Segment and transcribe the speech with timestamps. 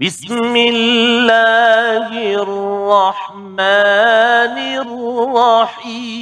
[0.00, 2.08] بسم الله
[2.42, 3.58] الرحمن
[4.82, 6.12] الرحيم.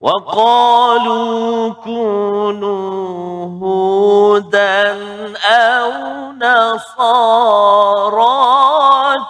[0.00, 4.96] وقالوا كونوا هودا
[5.44, 5.92] أو
[6.32, 8.26] نصارى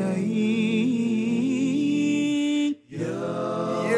[2.92, 3.89] يا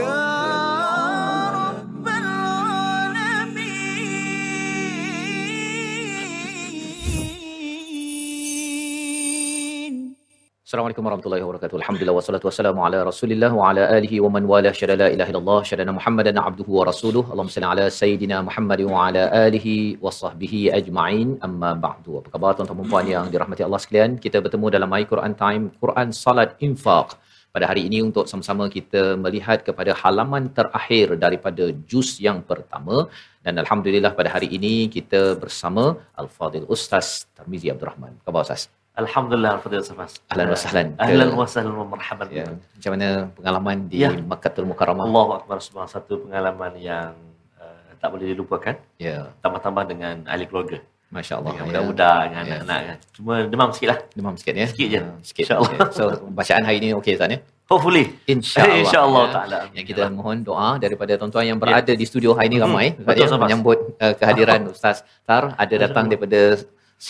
[10.71, 11.77] Assalamualaikum warahmatullahi wabarakatuh.
[11.79, 15.57] Alhamdulillah wassalatu wassalamu ala Rasulillah wa ala alihi wa man wala syada la ilaha illallah
[15.69, 17.23] syadana Muhammadan abduhu wa rasuluh.
[17.31, 19.73] Allahumma salli ala sayidina Muhammad wa ala alihi
[20.05, 21.35] wa sahbihi ajma'in.
[21.47, 22.13] Amma ba'du.
[22.21, 24.15] Apa khabar tuan-tuan dan puan yang dirahmati Allah sekalian?
[24.25, 27.19] Kita bertemu dalam My Quran Time, Quran Salat Infaq.
[27.55, 33.11] Pada hari ini untuk sama-sama kita melihat kepada halaman terakhir daripada juz yang pertama
[33.45, 35.85] dan alhamdulillah pada hari ini kita bersama
[36.23, 38.13] Al-Fadil Ustaz Tarmizi Abdul Rahman.
[38.21, 38.63] Apa khabar Ustaz?
[38.91, 40.19] Alhamdulillah Fadil Safas.
[40.27, 40.87] Ahlan wa sahlan.
[40.99, 42.27] Ahlan wa sahlan wa marhaban.
[42.27, 43.07] Ya, macam mana
[43.39, 44.11] pengalaman di Ya.
[44.11, 45.07] Makkatul Mukarramah?
[45.07, 47.15] Allahu Akbar subhanahu satu pengalaman yang
[47.55, 48.75] uh, tak boleh dilupakan.
[48.99, 50.83] Ya, Tambah-tambah dengan ahli keluarga.
[51.11, 51.51] masya-Allah.
[51.55, 51.67] Dengan ya.
[51.71, 52.51] budak-budak, dengan Ya.
[52.51, 52.97] anak-anak kan.
[53.15, 53.99] Cuma demam sikit lah.
[54.15, 54.67] Demam sikit ya.
[54.71, 54.99] Sikit je.
[54.99, 55.43] Ah, sikit.
[55.47, 55.71] InsyaAllah.
[55.71, 55.87] Ya.
[55.91, 57.39] So, bacaan hari ini okey Ustaz ya?
[57.71, 58.05] Hopefully.
[58.27, 58.79] Insya-Allah.
[58.83, 59.31] InsyaAllah ya.
[59.35, 59.59] ta'ala.
[59.75, 63.39] Yang kita mohon doa daripada tuan-tuan yang berada di studio hari ini ramai Betul, Ustaz
[63.39, 66.59] ya, menyambut uh, kehadiran Ustaz Tar ada datang daripada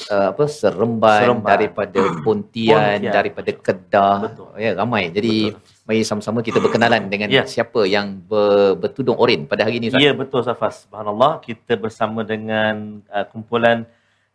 [0.07, 1.49] uh, apa Seremban, Seremban.
[1.51, 3.11] daripada Pontian, Pontian.
[3.11, 4.49] daripada Kedah Betul.
[4.55, 5.51] ya ramai jadi
[5.83, 7.43] mari sama-sama kita berkenalan dengan Ya.
[7.43, 10.87] siapa yang ber, bertudung oren pada hari ini Ya betul Safas.
[10.87, 13.83] Subhanallah kita bersama dengan uh, kumpulan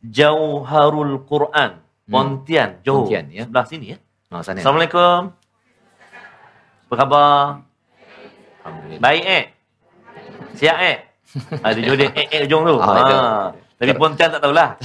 [0.04, 3.10] Jauharul Quran Pontian Johor.
[3.10, 3.42] Pontian, ya.
[3.48, 3.98] Sebelah sini ya.
[4.30, 4.62] oh, sana.
[4.62, 5.34] Assalamualaikum.
[6.86, 7.34] Apa khabar?
[9.02, 9.44] Baik eh?
[10.54, 10.96] Siap eh?
[11.66, 12.76] Ada jodoh eh eh ujung tu.
[12.78, 12.86] Ah.
[12.86, 13.65] Ha.
[13.76, 14.80] Tapi Pontian tak tahulah.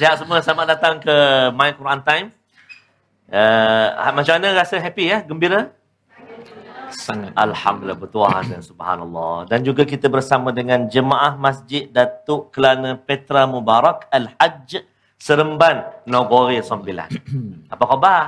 [0.00, 1.16] Siap semua selamat datang ke
[1.52, 2.26] My Quran Time.
[3.28, 5.20] Uh, macam mana rasa happy ya?
[5.24, 5.72] Gembira?
[6.94, 9.50] sangat Alhamdulillah bertuah dan subhanallah.
[9.50, 14.86] Dan juga kita bersama dengan jemaah Masjid Datuk Kelana Petra Mubarak Al-Hajj
[15.18, 17.10] Seremban Nogori Sembilan.
[17.74, 18.22] Apa khabar?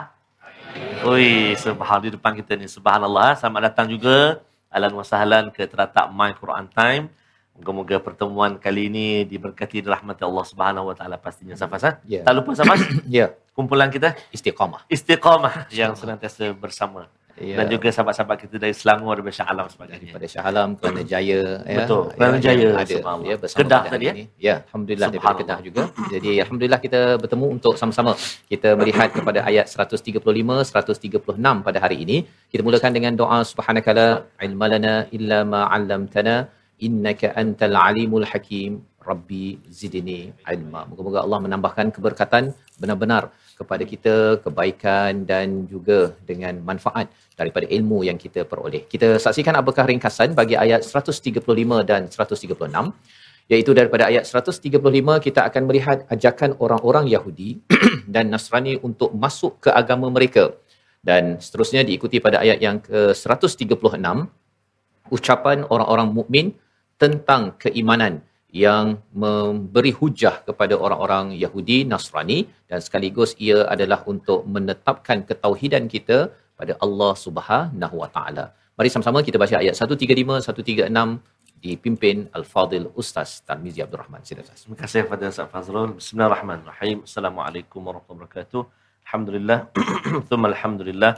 [1.07, 3.39] Oi, subhanallah di depan kita ni subhanallah.
[3.39, 4.43] Selamat datang juga.
[4.69, 7.09] Wa sahlan ke teratak My Quran Time.
[7.57, 11.91] Moga-moga pertemuan kali ini diberkati rahmat Allah Subhanahu wa taala pastinya Safas ha?
[12.05, 12.21] Ya.
[12.21, 17.09] Tak lupa Safas ya kumpulan kita istiqamah istiqamah yang senantiasa bersama.
[17.37, 17.61] Ya.
[17.61, 20.09] Dan juga sahabat-sahabat kita dari Selangor daripada Shah Alam sebagainya.
[20.09, 22.95] daripada Shah Alam Kelana Jaya ya Betul, ya, Kelana Jaya, ada
[23.29, 24.25] ya bersama Kedah tadi, hari ini.
[24.41, 25.37] ya alhamdulillah daripada.
[25.45, 28.13] Kedah juga jadi alhamdulillah kita bertemu untuk sama-sama
[28.49, 32.17] kita melihat kepada ayat 135 136 pada hari ini
[32.49, 36.37] kita mulakan dengan doa subhanakala ilmalana illa ma 'allamtana
[36.89, 38.85] innaka antal alimul hakim.
[39.07, 40.83] Rabbi zidni ilma.
[40.91, 42.51] Moga-moga Allah menambahkan keberkatan
[42.83, 44.15] benar-benar kepada kita
[44.45, 47.07] kebaikan dan juga dengan manfaat
[47.39, 48.83] daripada ilmu yang kita peroleh.
[48.93, 51.39] Kita saksikan apakah ringkasan bagi ayat 135
[51.91, 52.51] dan 136
[53.47, 54.75] iaitu daripada ayat 135
[55.27, 57.63] kita akan melihat ajakan orang-orang Yahudi
[58.15, 60.51] dan Nasrani untuk masuk ke agama mereka.
[61.07, 64.03] Dan seterusnya diikuti pada ayat yang ke-136
[65.15, 66.47] ucapan orang-orang mukmin
[67.03, 68.15] tentang keimanan
[68.65, 68.87] yang
[69.23, 72.39] memberi hujah kepada orang-orang Yahudi Nasrani
[72.71, 76.19] dan sekaligus ia adalah untuk menetapkan ketauhidan kita
[76.59, 78.45] pada Allah Subhanahu Wa Taala.
[78.79, 80.89] Mari sama-sama kita baca ayat 135 136
[81.65, 84.21] dipimpin Al-Fadil Ustaz Tarmizi Abdul Rahman.
[84.29, 84.65] Sila Ustaz.
[84.65, 85.91] Terima kasih kepada Ustaz Fazrul.
[86.01, 86.99] Bismillahirrahmanirrahim.
[87.09, 88.63] Assalamualaikum warahmatullahi wabarakatuh.
[89.07, 89.59] Alhamdulillah.
[90.29, 91.13] Thumma alhamdulillah.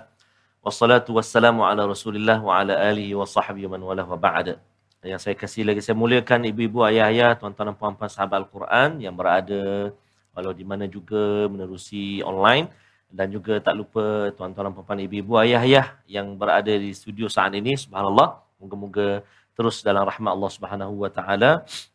[0.67, 4.55] Wassalatu wassalamu ala rasulillah wa ala alihi wa sahbihi man wala wa ba'da.
[4.99, 9.95] Yang saya kasih lagi, saya muliakan ibu-ibu, ayah-ayah, tuan-tuan dan puan-puan sahabat Al-Quran yang berada
[10.35, 12.67] walau di mana juga menerusi online
[13.07, 17.79] dan juga tak lupa tuan-tuan dan puan-puan ibu-ibu, ayah-ayah yang berada di studio saat ini,
[17.79, 18.43] subhanallah.
[18.59, 19.23] Moga-moga
[19.55, 21.51] terus dalam rahmat Allah Subhanahu Wa Taala.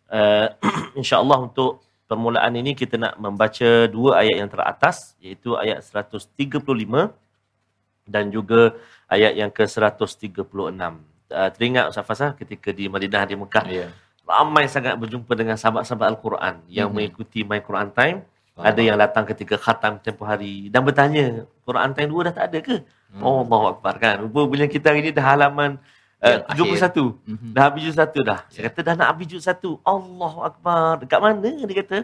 [0.07, 0.47] Uh,
[0.99, 6.63] InsyaAllah untuk permulaan ini kita nak membaca dua ayat yang teratas iaitu ayat 135
[8.07, 8.79] dan juga
[9.11, 11.12] ayat yang ke-136.
[11.33, 13.89] Uh, teringat Ustaz Fasah ketika di Madinah di Mekah Ya.
[14.21, 16.95] ramai sangat berjumpa dengan sahabat-sahabat Al-Quran yang Mhm.
[16.95, 18.21] mengikuti My Quran Time.
[18.53, 18.69] Faham.
[18.69, 22.59] Ada yang datang ketika khatam tempoh hari dan bertanya, Quran Time 2 dah tak ada
[22.61, 22.85] ke?
[23.09, 23.21] Hmm.
[23.25, 24.21] Oh, Allahu Akbar kan.
[24.21, 25.81] Rupa bila kita hari ni dah halaman
[26.21, 27.17] uh, Yang 71.
[27.25, 27.49] Mhm.
[27.51, 28.39] Dah habis juz satu dah.
[28.47, 28.69] Saya Ya.
[28.69, 29.81] kata dah nak habis juz satu.
[29.81, 31.01] Allahu Akbar.
[31.01, 31.97] Dekat mana dia kata?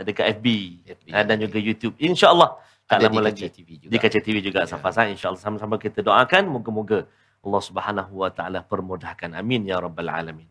[0.00, 0.46] Dekat FB.
[0.88, 1.06] FB.
[1.12, 1.92] Ah, dan juga YouTube.
[2.00, 2.56] InsyaAllah.
[2.88, 3.40] Tak Ada lama di lagi.
[3.44, 3.90] Kaca TV juga.
[3.92, 4.58] Di Kaca TV juga.
[4.64, 4.66] Ya.
[4.66, 4.96] Safas.
[4.96, 6.48] InsyaAllah sama-sama kita doakan.
[6.48, 7.04] Moga-moga
[7.40, 9.32] Allah Subhanahu Wa Taala permudahkan.
[9.32, 10.48] Amin ya rabbal alamin.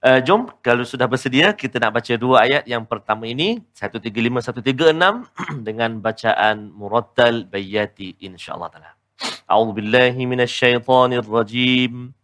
[0.00, 4.08] Uh, jom kalau sudah bersedia kita nak baca dua ayat yang pertama ini 135
[4.48, 4.96] 136
[5.68, 8.96] dengan bacaan murattal bayati insyaallah taala.
[9.44, 12.16] A'udzu billahi minasyaitonir rajim.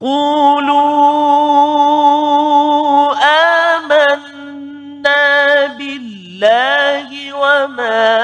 [0.00, 0.76] قولوا
[3.76, 5.16] آمنا
[5.66, 8.16] بالله وما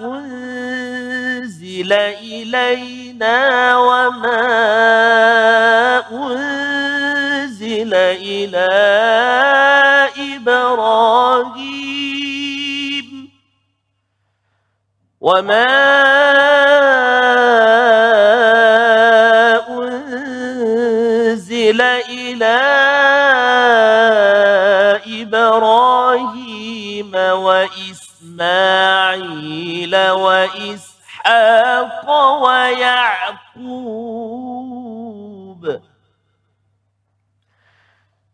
[0.00, 4.46] أنزل إلينا وما
[6.12, 8.68] أنزل إلى
[11.36, 11.76] إبراهيم
[15.20, 16.65] وما
[28.36, 32.04] وإسماعيل وإسحاق
[32.42, 33.66] ويعقوب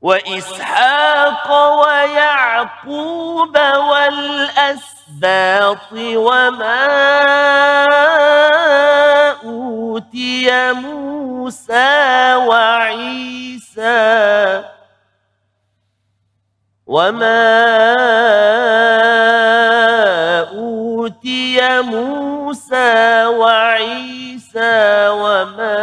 [0.02, 1.46] وإسحاق
[1.87, 3.58] ويعقوب
[3.90, 5.12] والأسباط
[5.93, 6.82] وما
[9.44, 13.93] أوتي موسى وعيسى
[16.92, 17.48] وما
[20.52, 25.80] أوتي موسى وعيسى وما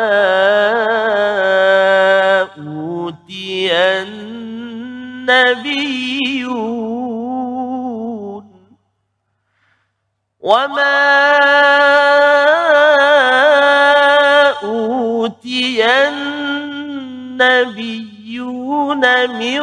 [2.57, 3.73] أوتي
[5.25, 5.89] النبيون
[10.39, 11.09] وما
[14.63, 17.79] أوتي النبيون
[19.39, 19.59] من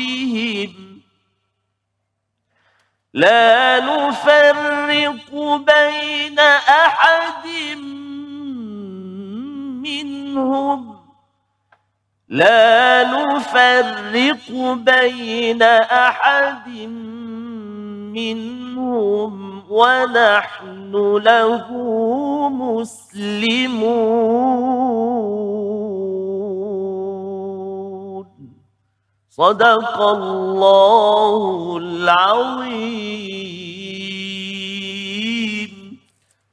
[0.00, 1.00] ربهم
[3.14, 5.34] لا نفرق
[5.66, 7.46] بين أحد
[9.82, 10.96] منهم.
[12.28, 16.68] لا نفرق بين أحد
[18.14, 20.92] منهم ونحن
[21.24, 21.68] له
[22.48, 23.80] مسلمون.
[29.39, 31.35] صدق الله
[31.83, 33.45] العظيم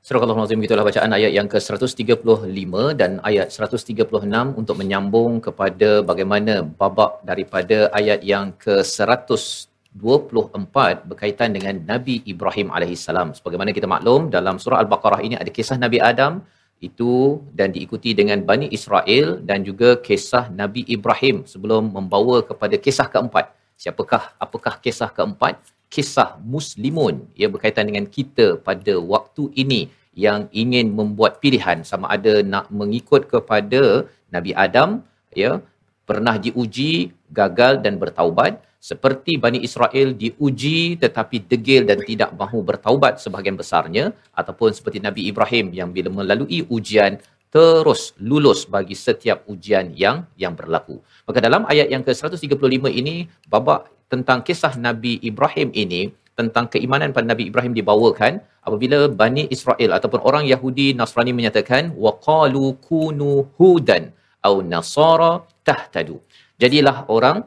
[0.02, 7.12] Surah Al-Azim itulah bacaan ayat yang ke-135 dan ayat 136 untuk menyambung kepada bagaimana babak
[7.30, 10.76] daripada ayat yang ke-124
[11.10, 13.28] berkaitan dengan Nabi Ibrahim alaihissalam.
[13.38, 16.32] Sebagaimana kita maklum dalam surah Al-Baqarah ini ada kisah Nabi Adam
[16.77, 23.09] itu dan diikuti dengan Bani Israel dan juga kisah Nabi Ibrahim sebelum membawa kepada kisah
[23.09, 23.49] keempat.
[23.77, 25.57] Siapakah apakah kisah keempat?
[25.87, 29.81] Kisah Muslimun ia berkaitan dengan kita pada waktu ini
[30.17, 35.61] yang ingin membuat pilihan sama ada nak mengikut kepada Nabi Adam ya
[36.09, 43.17] pernah diuji gagal dan bertaubat seperti Bani Israel diuji tetapi degil dan tidak mahu bertaubat
[43.17, 47.17] sebahagian besarnya ataupun seperti Nabi Ibrahim yang bila melalui ujian
[47.49, 50.99] terus lulus bagi setiap ujian yang yang berlaku.
[51.25, 57.25] Maka dalam ayat yang ke-135 ini babak tentang kisah Nabi Ibrahim ini tentang keimanan pada
[57.33, 64.13] Nabi Ibrahim dibawakan apabila Bani Israel ataupun orang Yahudi Nasrani menyatakan waqalu kunu hudan
[64.45, 66.21] au nasara tahtadu
[66.61, 67.41] Jadilah orang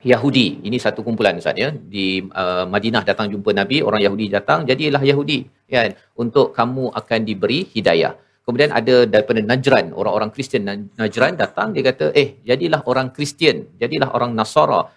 [0.00, 0.64] Yahudi.
[0.64, 1.68] Ini satu kumpulan Ustaz ya.
[1.72, 7.20] Di uh, Madinah datang jumpa Nabi, orang Yahudi datang, jadilah Yahudi kan untuk kamu akan
[7.28, 8.16] diberi hidayah.
[8.44, 10.64] Kemudian ada daripada Najran, orang-orang Kristian
[11.00, 14.88] Najran datang dia kata, "Eh, jadilah orang Kristian, jadilah orang Nasara,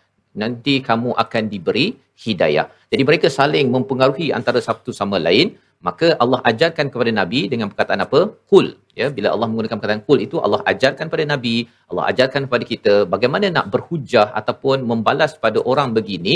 [0.41, 1.93] nanti kamu akan diberi
[2.23, 5.53] hidayah." Jadi mereka saling mempengaruhi antara satu sama lain
[5.87, 8.19] maka Allah ajarkan kepada nabi dengan perkataan apa?
[8.51, 8.67] Kul.
[8.99, 11.55] Ya bila Allah menggunakan perkataan kul itu Allah ajarkan kepada nabi
[11.89, 16.35] Allah ajarkan kepada kita bagaimana nak berhujah ataupun membalas pada orang begini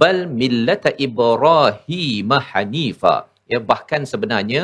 [0.00, 3.14] bal millata ibrahim hanifa.
[3.52, 4.60] Ya bahkan sebenarnya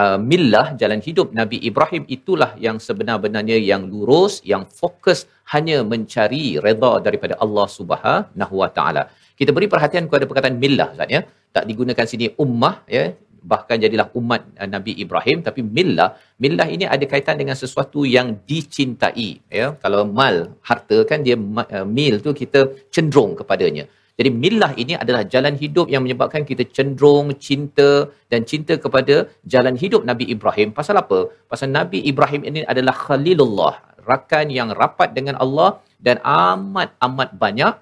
[0.00, 5.20] uh, millah jalan hidup nabi Ibrahim itulah yang sebenar-benarnya yang lurus yang fokus
[5.52, 9.04] hanya mencari redha daripada Allah Subhanahu wa taala.
[9.38, 11.20] Kita beri perhatian kepada perkataan millah Ustaz ya.
[11.56, 13.04] Tak digunakan sini ummah ya
[13.52, 16.10] bahkan jadilah umat uh, Nabi Ibrahim tapi millah
[16.42, 20.38] millah ini ada kaitan dengan sesuatu yang dicintai ya kalau mal
[20.68, 21.36] harta kan dia
[21.76, 22.62] uh, mil tu kita
[22.94, 23.86] cenderung kepadanya
[24.18, 27.88] jadi millah ini adalah jalan hidup yang menyebabkan kita cenderung cinta
[28.32, 30.72] dan cinta kepada jalan hidup Nabi Ibrahim.
[30.78, 31.18] Pasal apa?
[31.52, 33.74] Pasal Nabi Ibrahim ini adalah Khalilullah,
[34.08, 37.74] rakan yang rapat dengan Allah dan amat amat banyak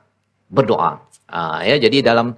[0.50, 0.92] berdoa.
[1.30, 2.35] Ha, ya, jadi dalam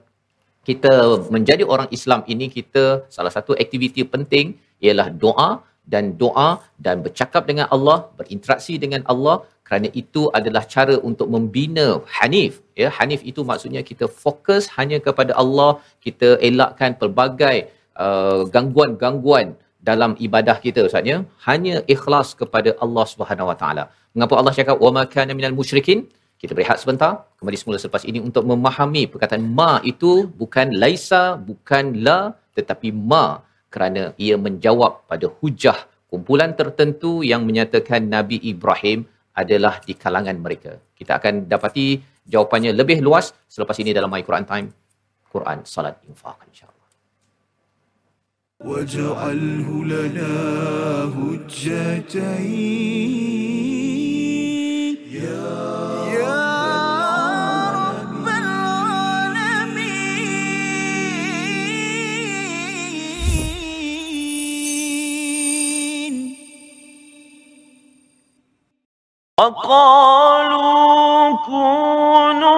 [0.68, 0.92] kita
[1.34, 2.84] menjadi orang Islam ini kita
[3.16, 4.46] salah satu aktiviti penting
[4.86, 5.50] ialah doa
[5.92, 6.48] dan doa
[6.84, 12.52] dan bercakap dengan Allah, berinteraksi dengan Allah kerana itu adalah cara untuk membina Hanif.
[12.80, 15.70] Ya, Hanif itu maksudnya kita fokus hanya kepada Allah,
[16.06, 17.56] kita elakkan pelbagai
[18.04, 19.46] uh, gangguan-gangguan
[19.88, 21.18] dalam ibadah kita Ustaz ya.
[21.46, 23.84] Hanya ikhlas kepada Allah Subhanahu Wa Taala.
[24.14, 26.06] Mengapa Allah cakap wa ma kana minal musyrikin?
[26.41, 32.01] Kita berehat sebentar, kembali semula selepas ini untuk memahami perkataan ma itu bukan laisa, bukan
[32.05, 35.77] la, tetapi ma kerana ia menjawab pada hujah
[36.11, 40.71] kumpulan tertentu yang menyatakan Nabi Ibrahim adalah di kalangan mereka.
[40.97, 41.87] Kita akan dapati
[42.33, 44.67] jawapannya lebih luas selepas ini dalam My Quran Time,
[45.31, 46.79] Quran Salat Infaq insyaAllah.
[48.61, 50.33] واجعله لنا
[51.17, 53.01] هجتين
[55.17, 55.84] يا
[69.40, 72.56] وقالوا كونوا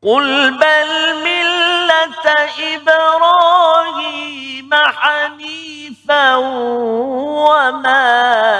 [0.03, 0.91] قل بل
[1.25, 2.27] ملة
[2.75, 6.37] إبراهيم حنيفا
[7.47, 8.52] وما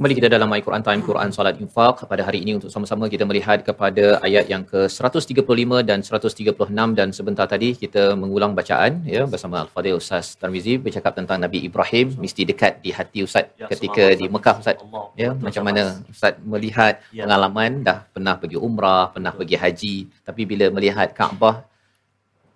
[0.06, 2.06] Kembali kita dalam My Quran Time, Quran Salat Infaq.
[2.06, 6.54] Pada hari ini untuk sama-sama kita melihat kepada ayat yang ke-135 dan 136
[6.94, 12.14] dan sebentar tadi kita mengulang bacaan ya bersama Al-Fadhil Ustaz Tarmizi bercakap tentang Nabi Ibrahim
[12.22, 14.78] mesti dekat di hati Ustaz Ya, ketika di Mekah Ustaz.
[14.78, 15.06] Allah.
[15.18, 15.84] Ya, Betul, macam mana
[16.14, 17.26] Ustaz melihat Ya.
[17.26, 21.66] pengalaman dah pernah pergi umrah, pernah pergi haji, tapi bila melihat Kaabah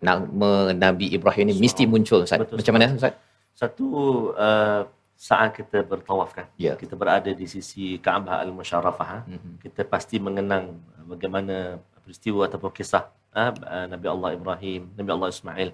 [0.06, 2.46] nama Nabi Ibrahim ini mesti muncul Ustaz.
[2.46, 3.18] Betul, Macam mana Ustaz?
[3.58, 3.90] Satu
[4.38, 4.86] uh,
[5.20, 6.48] saat kita bertawaf kan.
[6.56, 6.80] Ya.
[6.80, 9.08] Kita berada di sisi Kaabah Al-Musharrafah.
[9.12, 9.20] ha.
[9.28, 9.60] Mhm.
[9.60, 15.70] Kita pasti mengenang bagaimana peristiwa ataupun kisah ha, uh, Nabi Allah Ibrahim, Nabi Allah Ismail.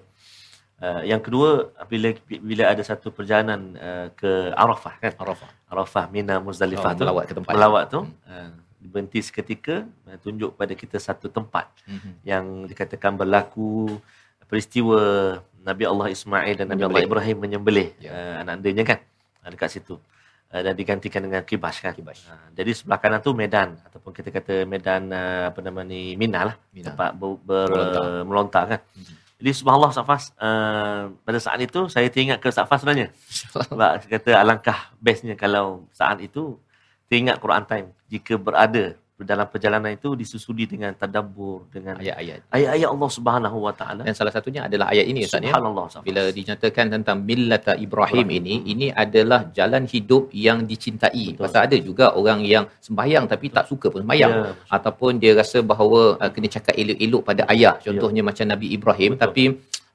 [0.76, 5.12] Uh, yang kedua bila bila ada satu perjalanan uh, ke Arafah kan.
[5.16, 5.50] Arafah.
[5.70, 7.02] Arafah, Mina, Muzdalifah Oh, tu.
[7.06, 7.52] melawat ke tempat.
[7.54, 8.00] Melawat tu.
[8.26, 8.50] Uh,
[8.82, 12.10] berhenti seketika uh, tunjuk pada kita satu tempat Mhm.
[12.26, 13.94] yang dikatakan berlaku
[14.44, 15.00] peristiwa
[15.62, 17.08] Nabi Allah Ismail dan Nabi Allah Menyembelih.
[17.08, 19.15] Ibrahim menyembelih uh, anak andanya kan uh,
[19.52, 19.94] dekat situ
[20.52, 22.26] uh, dan digantikan dengan kibas kan Kibas.
[22.26, 26.52] Uh, jadi sebelah kanan tu medan ataupun kita kata medan uh, apa nama ni Mina
[26.52, 26.92] lah Mina.
[26.92, 27.68] tempat ber, ber,
[28.26, 28.64] Melontar.
[28.66, 29.14] kan Mhm.
[29.36, 33.12] jadi subhanallah Safas uh, pada saat itu saya teringat ke Safas sebenarnya
[33.68, 36.56] sebab saya kata alangkah bestnya kalau saat itu
[37.06, 43.10] teringat Quran time jika berada dalam perjalanan itu disusuli dengan tadabbur dengan ayat-ayat ayat-ayat Allah
[43.16, 44.02] Subhanahu Wa Taala.
[44.04, 45.56] dan salah satunya adalah ayat ini Ustaz ya
[46.04, 51.48] bila dinyatakan tentang millata Ibrahim ini ini adalah jalan hidup yang dicintai Betul.
[51.48, 54.52] pasal ada juga orang yang sembahyang tapi tak suka pun sembahyang Ya.
[54.68, 59.16] ataupun dia rasa bahawa uh, kena cakap elok-elok pada ayah contohnya macam Nabi Ibrahim Ya.
[59.16, 59.24] Betul.
[59.24, 59.44] tapi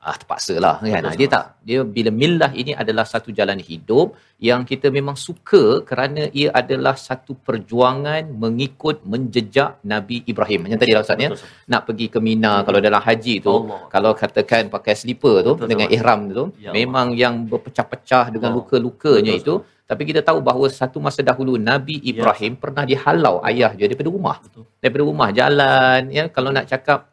[0.02, 0.90] ah terpaksa lah kan?
[0.98, 4.08] Betul, Ah, dia tak dia bila millah ini adalah satu jalan hidup
[4.42, 10.66] yang kita memang suka kerana ia adalah satu perjuangan mengikut menjejak Nabi Ibrahim.
[10.66, 11.30] Macam tadi lah Ustaz ya?
[11.30, 13.80] Betul, nak pergi ke Mina kalau dalam haji tu Allah.
[13.94, 18.58] kalau katakan pakai slipper tu Betul, dengan ihram tu Ya memang yang berpecah-pecah dengan Allah.
[18.58, 19.86] luka-lukanya Betul, itu.
[19.86, 24.42] tapi kita tahu bahawa satu masa dahulu Nabi Ibrahim pernah dihalau ayah dia daripada rumah.
[24.42, 24.66] Betul.
[24.82, 26.26] daripada rumah jalan ya.
[26.34, 27.11] Kalau nak cakap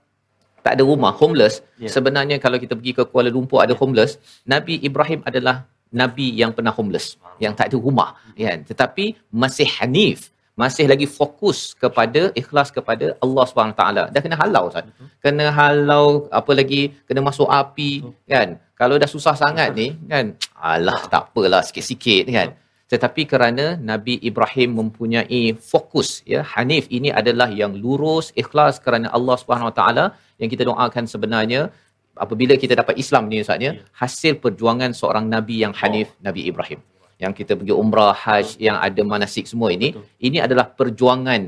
[0.69, 1.65] tak ada rumah homeless.
[1.81, 1.89] Ya.
[1.89, 4.21] sebenarnya kalau kita pergi ke Kuala Lumpur ada homeless.
[4.45, 8.61] Nabi Ibrahim adalah nabi yang pernah homeless yang tak ada rumah kan?
[8.69, 13.83] Tetapi masih hanif masih lagi fokus kepada ikhlas kepada Allah SWT
[14.13, 14.91] dah kena halau Ustaz.
[15.25, 18.59] Kena halau apa lagi kena masuk api kan?
[18.77, 20.35] Kalau dah susah sangat ni kan?
[20.59, 22.49] Alah tak apalah sikit-sikit kan
[22.93, 25.41] tetapi kerana Nabi Ibrahim mempunyai
[25.71, 30.05] fokus ya hanif ini adalah yang lurus ikhlas kerana Allah Subhanahu Wa Taala
[30.41, 31.63] yang kita doakan sebenarnya.
[32.25, 36.81] Apabila kita dapat Islam ni Ustaz ya hasil perjuangan seorang nabi yang hanif Nabi Ibrahim.
[37.23, 40.09] Yang kita pergi umrah haj yang ada manasik semua ini Betul.
[40.29, 41.43] ini adalah perjuangan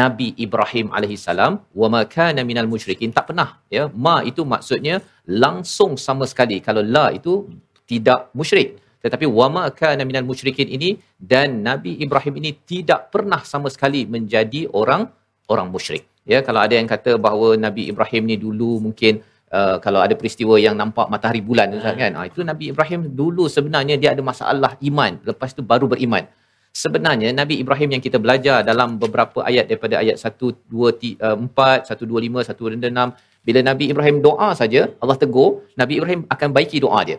[0.00, 1.52] Nabi Ibrahim alaihissalam.
[1.80, 3.12] Wa ma kana minal musyrikin.
[3.12, 5.04] Tak pernah ya ma itu maksudnya
[5.44, 6.58] langsung sama sekali.
[6.64, 7.46] Kalau la itu
[7.86, 13.72] tidak musyrik tetapi wama kana minal musyrikin ini dan Nabi Ibrahim ini tidak pernah sama
[13.74, 15.08] sekali menjadi orang
[15.48, 16.04] orang musyrik.
[16.28, 20.60] Ya kalau ada yang kata bahawa Nabi Ibrahim ni dulu mungkin uh, kalau ada peristiwa
[20.60, 22.12] yang nampak matahari bulan Ustaz kan?
[22.20, 25.16] Ah itu Nabi Ibrahim dulu sebenarnya dia ada masalah iman.
[25.24, 26.28] Lepas tu baru beriman.
[26.68, 30.36] Sebenarnya Nabi Ibrahim yang kita belajar dalam beberapa ayat daripada ayat 1
[30.68, 35.64] 2 4 1 2 5 1 2 6 bila Nabi Ibrahim doa saja Allah tegur
[35.80, 37.18] Nabi Ibrahim akan baiki doa dia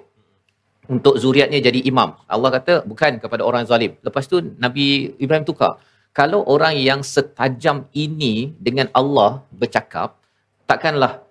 [0.89, 2.17] untuk zuriatnya jadi imam.
[2.25, 3.93] Allah kata bukan kepada orang zalim.
[4.01, 5.77] Lepas tu Nabi Ibrahim tukar.
[6.09, 10.17] Kalau orang yang setajam ini dengan Allah bercakap,
[10.65, 11.21] takkanlah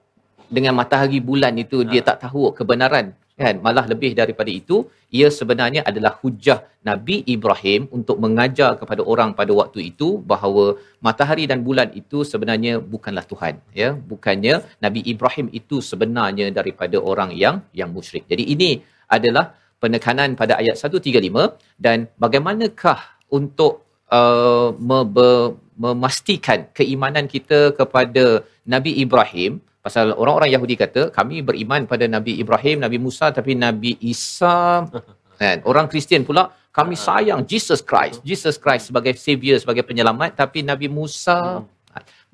[0.46, 3.54] dengan matahari bulan itu dia tak tahu kebenaran kan?
[3.66, 4.76] Malah lebih daripada itu
[5.18, 10.64] ia sebenarnya adalah hujah Nabi Ibrahim untuk mengajar kepada orang pada waktu itu bahawa
[11.06, 13.90] matahari dan bulan itu sebenarnya bukanlah Tuhan ya.
[14.12, 18.24] Bukannya Nabi Ibrahim itu sebenarnya daripada orang yang yang musyrik.
[18.32, 18.70] Jadi ini
[19.16, 19.44] adalah
[19.82, 22.98] penekanan pada ayat 135 dan bagaimanakah
[23.38, 31.88] untuk uh, me- memastikan keimanan kita kepada Nabi Ibrahim pasal orang-orang Yahudi kata kami beriman
[31.92, 34.84] pada Nabi Ibrahim, Nabi Musa tapi Nabi Isa.
[35.40, 35.58] Kan?
[35.70, 40.86] Orang Kristian pula kami sayang Jesus Christ, Jesus Christ sebagai savior, sebagai penyelamat tapi Nabi
[40.98, 41.38] Musa.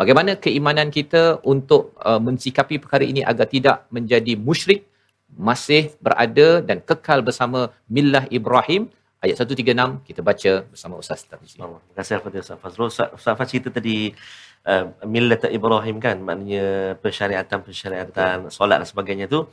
[0.01, 4.81] Bagaimana keimanan kita untuk uh, mensikapi perkara ini agar tidak menjadi musyrik
[5.51, 8.91] masih berada dan kekal bersama millah Ibrahim?
[9.25, 11.57] Ayat 136 kita baca bersama Ustaz Tarmizi.
[11.57, 12.89] Terima kasih kepada Ustaz Fazrul.
[12.93, 14.13] Ustaz, Ustaz Faz cerita tadi
[14.67, 19.47] uh, millat Ibrahim kan maknanya persyariatan-persyariatan solat dan sebagainya tu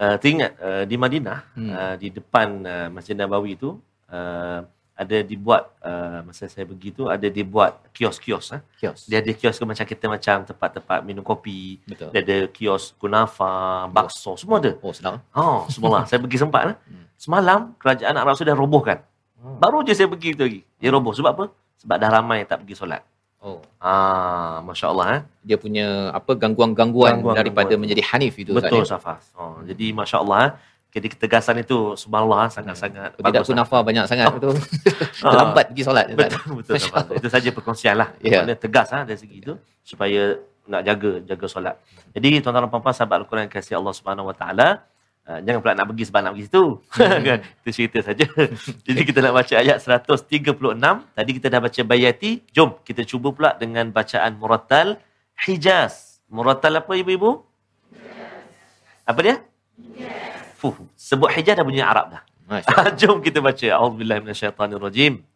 [0.00, 1.70] uh, teringat uh, di Madinah Hmm.
[1.72, 3.76] uh, di depan uh, Masjid Nabawi tu
[4.12, 4.60] uh,
[4.96, 8.64] ada dibuat uh, masa saya pergi tu ada dibuat kios-kios eh.
[8.80, 9.04] Kios.
[9.04, 11.76] Dia ada kios ke macam kita macam tempat-tempat minum kopi.
[11.84, 12.16] Betul.
[12.16, 14.72] Dia ada kios kunafa, bakso, semua ada.
[14.80, 15.20] Oh senang.
[15.36, 16.76] Oh, semua Saya pergi sempat lah.
[17.20, 19.04] Semalam kerajaan Arab Saudi dah robohkan.
[19.60, 20.64] Baru je saya pergi tu lagi.
[20.80, 21.44] Dia roboh sebab apa?
[21.76, 23.04] Sebab dah ramai tak pergi solat.
[23.46, 25.20] Oh Ah, masya-Allah eh.
[25.44, 27.86] dia punya apa gangguan-gangguan Gangguan- daripada gangguan.
[27.86, 28.98] menjadi hanif itu Betul Ustaz, ya?
[28.98, 29.22] Safas.
[29.32, 30.52] Oh, jadi masya-Allah eh.
[30.90, 33.46] Jadi ketegasan itu subhanallah eh, sangat-sangat Oh, Tidak bagus.
[33.46, 34.56] kunafa banyak sangat betul.
[35.20, 35.30] Ah.
[35.30, 36.04] Terlambat pergi solat.
[36.10, 37.06] Betul betul Safas.
[37.12, 38.08] Itu saja perkongsian lah.
[38.18, 38.42] Ya.
[38.42, 40.34] Maknanya tegas ah dari segi itu supaya
[40.66, 41.76] nak jaga jaga solat.
[42.10, 44.68] Jadi tuan-tuan dan puan-puan sahabat Al-Quran kasih Allah Subhanahu Wa Taala
[45.26, 46.64] Ah, jangan pula nak pergi sebab nak pergi situ.
[46.96, 47.22] Hmm.
[47.26, 47.38] Kan?
[47.42, 47.58] Hmm.
[47.66, 48.26] Itu cerita saja.
[48.86, 50.54] Jadi kita nak baca ayat 136.
[51.18, 52.30] Tadi kita dah baca Bayati.
[52.54, 55.02] Jom kita cuba pula dengan bacaan Muratal
[55.42, 56.22] Hijaz.
[56.30, 57.42] Muratal apa ibu-ibu?
[59.02, 59.36] Apa dia?
[59.74, 60.62] Hijaz.
[60.62, 62.22] Fuh, sebut Hijaz dah bunyi Arab dah.
[63.02, 63.66] Jom kita baca.
[63.66, 65.26] A'udzubillahi minasyaitanirrajim.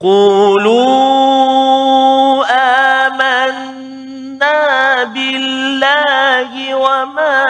[0.00, 0.82] Qulu
[2.50, 3.89] amanna
[5.80, 7.40] بالله وما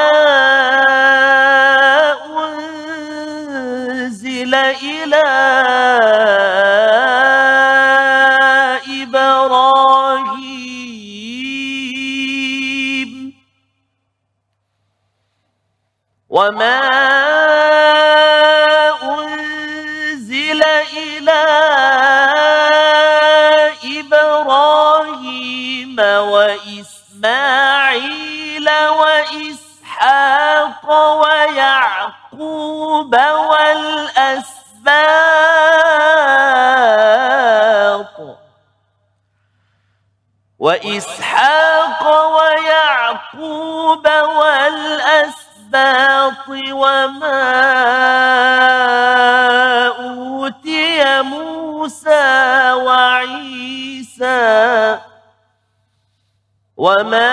[30.71, 33.15] وإسحاق ويعقوب
[33.51, 34.61] والأسباط.
[40.59, 42.03] وإسحاق
[42.37, 44.07] ويعقوب
[44.39, 45.41] والأسباط
[46.73, 47.43] وما
[49.89, 54.31] أوتي موسى وعيسى
[56.77, 57.30] وما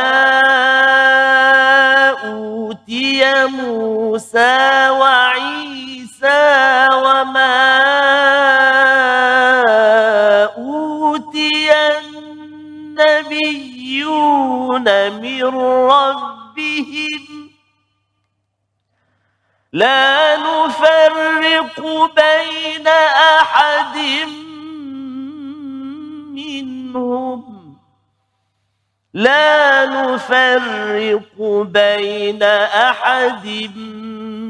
[32.28, 33.48] بين أحد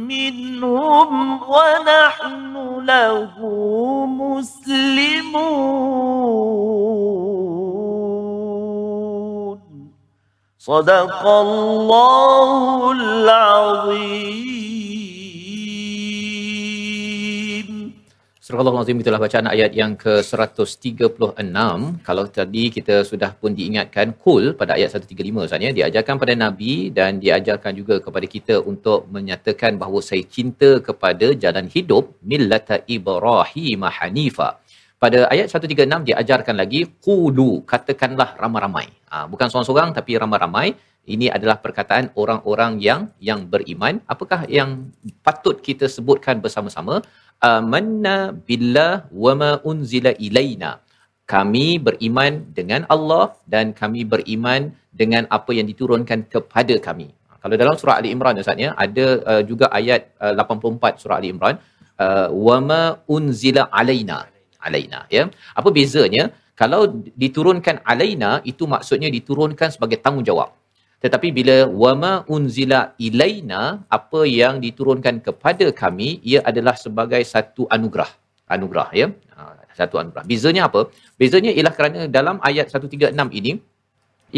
[0.10, 1.12] منهم
[1.44, 2.54] ونحن
[2.86, 3.34] له
[4.06, 5.38] مسلمون.
[10.60, 14.47] صدق الله العظيم.
[18.48, 21.52] Surah Allah itulah bacaan ayat yang ke-136.
[22.08, 26.88] Kalau tadi kita sudah pun diingatkan kul pada ayat 135 Ustaz ya, diajarkan pada Nabi
[26.98, 33.84] dan diajarkan juga kepada kita untuk menyatakan bahawa saya cinta kepada jalan hidup millata Ibrahim
[33.98, 34.50] Hanifa.
[34.96, 38.88] Pada ayat 136 diajarkan lagi qulu katakanlah ramai-ramai.
[39.12, 40.72] Ha, bukan seorang-seorang tapi ramai-ramai.
[41.08, 44.04] Ini adalah perkataan orang-orang yang yang beriman.
[44.14, 44.92] Apakah yang
[45.24, 47.00] patut kita sebutkan bersama-sama?
[47.42, 50.72] Amanna billah wa ma unzila ilaina.
[51.28, 54.72] Kami beriman dengan Allah dan kami beriman
[55.02, 57.12] dengan apa yang diturunkan kepada kami.
[57.44, 61.30] Kalau dalam surah ali imran ustaz ya ada uh, juga ayat uh, 84 surah ali
[61.36, 61.56] imran
[62.06, 62.82] uh, wa ma
[63.16, 64.20] unzila alaina.
[64.68, 65.24] Alaina ya.
[65.60, 66.32] Apa bezanya?
[66.62, 66.82] Kalau
[67.24, 70.50] diturunkan alaina itu maksudnya diturunkan sebagai tanggungjawab
[71.04, 78.10] tetapi bila wama unzila ilaina apa yang diturunkan kepada kami ia adalah sebagai satu anugerah.
[78.56, 79.08] Anugerah ya?
[79.38, 79.42] Ha,
[79.78, 80.26] satu anugerah.
[80.32, 80.82] Bezanya apa?
[81.22, 83.52] Bezanya ialah kerana dalam ayat 136 ini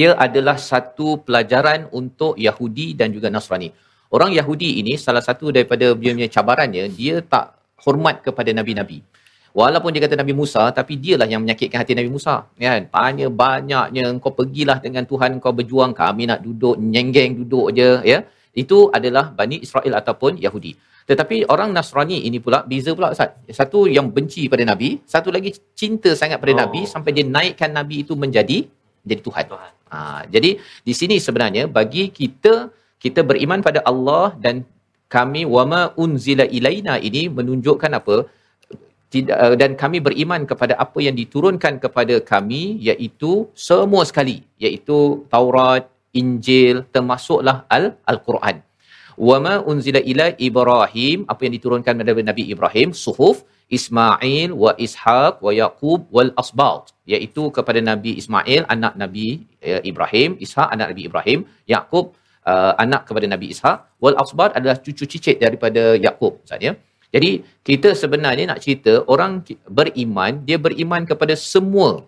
[0.01, 3.71] ia adalah satu pelajaran untuk Yahudi dan juga Nasrani.
[4.15, 8.99] Orang Yahudi ini salah satu daripada dia punya cabarannya dia tak hormat kepada nabi-nabi
[9.53, 12.45] Walaupun dia kata Nabi Musa, tapi dialah yang menyakitkan hati Nabi Musa.
[12.53, 12.89] Kan?
[12.93, 17.89] Tanya banyaknya, kau pergilah dengan Tuhan kau berjuang, kami nak duduk, nyenggeng duduk je.
[18.05, 18.19] Ya?
[18.53, 20.73] Itu adalah Bani Israel ataupun Yahudi.
[21.09, 23.33] Tetapi orang Nasrani ini pula, beza pula Ustaz.
[23.49, 26.59] Satu yang benci pada Nabi, satu lagi cinta sangat pada oh.
[26.61, 28.69] Nabi, sampai dia naikkan Nabi itu menjadi
[29.09, 29.45] jadi Tuhan.
[29.49, 29.71] Tuhan.
[29.89, 29.97] Ha,
[30.33, 32.69] jadi di sini sebenarnya bagi kita,
[33.01, 34.61] kita beriman pada Allah dan
[35.09, 38.17] kami wama unzila ilaina ini menunjukkan apa?
[39.13, 43.31] Tidak uh, dan kami beriman kepada apa yang diturunkan kepada kami iaitu
[43.67, 45.89] semua sekali iaitu Taurat,
[46.21, 48.57] Injil termasuklah al Al-Quran.
[49.29, 53.43] Wama unzila ila Ibrahim apa yang diturunkan kepada Nabi Ibrahim suhuf
[53.77, 59.27] Ismail wa Ishaq wa Yaqub wal asbat iaitu kepada Nabi Ismail anak Nabi
[59.65, 61.39] uh, Ibrahim, Ishaq anak Nabi Ibrahim,
[61.73, 62.05] Yaqub
[62.51, 66.73] uh, anak kepada Nabi Ishaq wal asbat adalah cucu cicit daripada Yaqub maksudnya.
[67.09, 72.05] Jadi kita sebenarnya nak cerita orang beriman, dia beriman kepada semua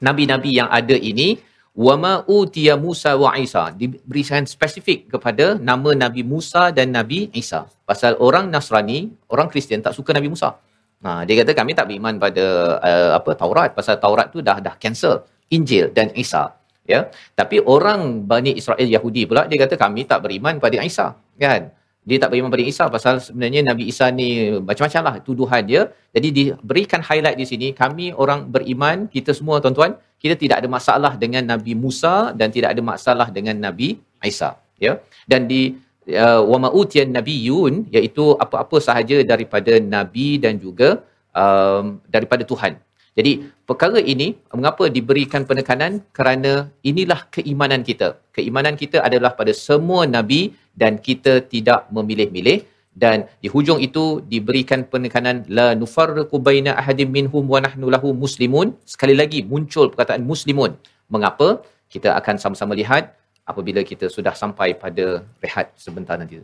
[0.00, 1.40] nabi-nabi yang ada ini.
[1.76, 3.68] Wama utiya Musa wa Isa.
[3.68, 7.68] Diberikan spesifik kepada nama Nabi Musa dan Nabi Isa.
[7.84, 10.56] Pasal orang Nasrani, orang Kristian tak suka Nabi Musa.
[11.04, 12.44] Ha, dia kata kami tak beriman pada
[12.80, 13.76] uh, apa Taurat.
[13.76, 16.56] Pasal Taurat tu dah dah cancel Injil dan Isa
[16.88, 17.10] ya.
[17.36, 21.68] Tapi orang Bani Israel Yahudi pula dia kata kami tak beriman pada Isa kan
[22.06, 24.28] dia tak beriman pada Isa pasal sebenarnya Nabi Isa ni
[24.68, 25.82] macam-macam lah tuduhan dia.
[26.14, 31.12] Jadi diberikan highlight di sini, kami orang beriman, kita semua tuan-tuan, kita tidak ada masalah
[31.18, 34.54] dengan Nabi Musa dan tidak ada masalah dengan Nabi Isa.
[34.78, 35.02] Ya?
[35.26, 35.74] Dan di
[36.14, 41.02] uh, wa ma'utiyan nabiyun iaitu apa-apa sahaja daripada nabi dan juga
[41.34, 42.78] um, daripada Tuhan.
[43.18, 43.32] Jadi
[43.68, 45.92] perkara ini mengapa diberikan penekanan?
[46.16, 46.52] Kerana
[46.90, 48.08] inilah keimanan kita.
[48.36, 50.52] Keimanan kita adalah pada semua nabi
[50.82, 52.58] dan kita tidak memilih-milih.
[52.96, 58.76] Dan di hujung itu diberikan penekanan la nufarriqu baina ahadin minhum wa nahnu lahu muslimun.
[58.92, 60.76] Sekali lagi muncul perkataan muslimun.
[61.12, 61.48] Mengapa?
[61.92, 63.16] Kita akan sama-sama lihat
[63.50, 66.40] apabila kita sudah sampai pada rehat sebentar nanti.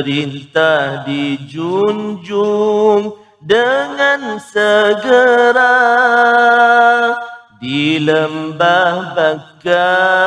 [0.00, 1.92] perintah dijunjung
[3.36, 5.76] dengan segera
[7.60, 10.24] di lembah Bakkah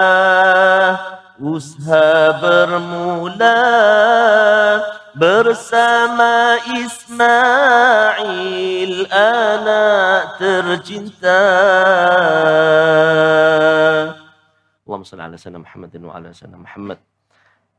[1.42, 3.66] usaha bermula
[5.18, 8.30] bersama Ismail
[9.10, 11.42] anak tercinta.
[14.86, 17.02] Allahumma salli ala sayyidina Muhammadin wa ala sayyidina Muhammad.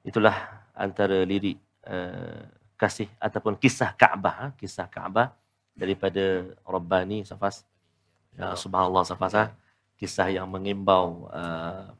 [0.02, 0.34] Itulah
[0.74, 2.42] antara lirik uh,
[2.74, 4.46] kasih ataupun kisah Kaabah ha?
[4.58, 5.30] kisah Kaabah
[5.74, 7.62] daripada Rabbani Safas
[8.34, 9.44] ya, subhanallah Safas ha?
[9.94, 11.94] kisah yang mengimbau uh,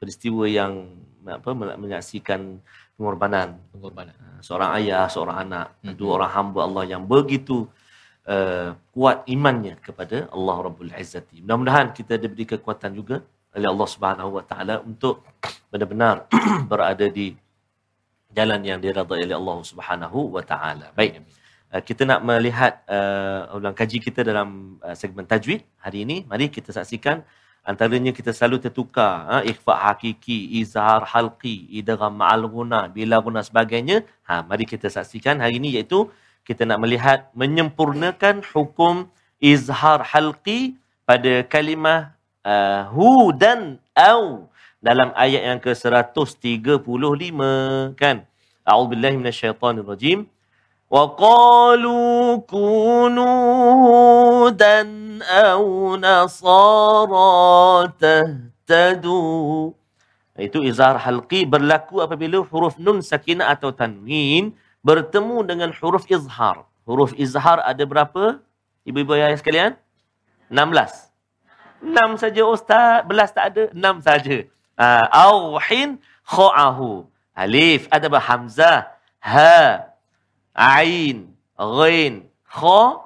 [0.00, 0.88] peristiwa yang
[1.24, 2.60] apa menyaksikan
[2.96, 4.12] pengorbanan pengorbanan
[4.44, 5.96] seorang ayah seorang anak Mhm.
[5.96, 7.64] dua orang hamba Allah yang begitu
[8.28, 13.24] uh, kuat imannya kepada Allah Rabbul Izzati mudah-mudahan kita diberi kekuatan juga
[13.56, 15.24] oleh Allah Subhanahu Wa Taala untuk
[15.72, 16.28] benar-benar
[16.70, 17.32] berada di
[18.36, 20.86] jalan yang diridai oleh Allah Subhanahu Wa Taala.
[20.98, 21.22] Baik.
[21.72, 26.16] Uh, kita nak melihat uh, ulang kaji kita dalam uh, segmen tajwid hari ini.
[26.30, 27.22] Mari kita saksikan
[27.64, 34.04] antaranya kita selalu tertukar ha, ikhfa hakiki, izhar halqi, idgham ma'al guna, bila guna sebagainya.
[34.28, 36.12] Ha, mari kita saksikan hari ini iaitu
[36.44, 39.08] kita nak melihat menyempurnakan hukum
[39.40, 40.76] izhar halqi
[41.08, 42.12] pada kalimah
[42.44, 44.48] uh, hudan au
[44.84, 47.40] dalam ayat yang ke-135
[47.96, 48.28] kan?
[48.68, 50.28] A'udzubillahi minasyaitonirrajim.
[50.92, 53.24] Wa qalu kunu
[53.80, 59.72] hudan au nasara tahtadu.
[60.36, 64.52] Itu izhar halqi berlaku apabila huruf nun sakinah atau tanwin
[64.84, 66.68] bertemu dengan huruf izhar.
[66.84, 68.36] Huruf izhar ada berapa?
[68.84, 69.80] Ibu-ibu ayah sekalian?
[70.52, 71.08] 16
[71.84, 74.44] Enam saja ustaz, belas tak ada, enam saja.
[76.24, 77.06] Kha'ahu.
[77.34, 78.20] Alif, ada apa?
[78.22, 79.90] Hamzah, ha,
[80.54, 83.04] ain, ghain, kha,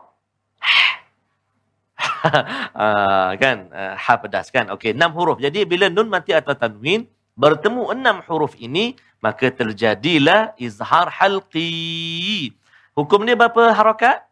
[2.24, 3.56] uh, kan?
[3.72, 4.68] Uh, ha pedas kan?
[4.74, 5.38] Okey enam huruf.
[5.40, 7.06] Jadi bila nun mati atau tanwin
[7.38, 12.52] bertemu enam huruf ini maka terjadilah izhar halqi.
[12.94, 14.27] Hukum dia berapa harakat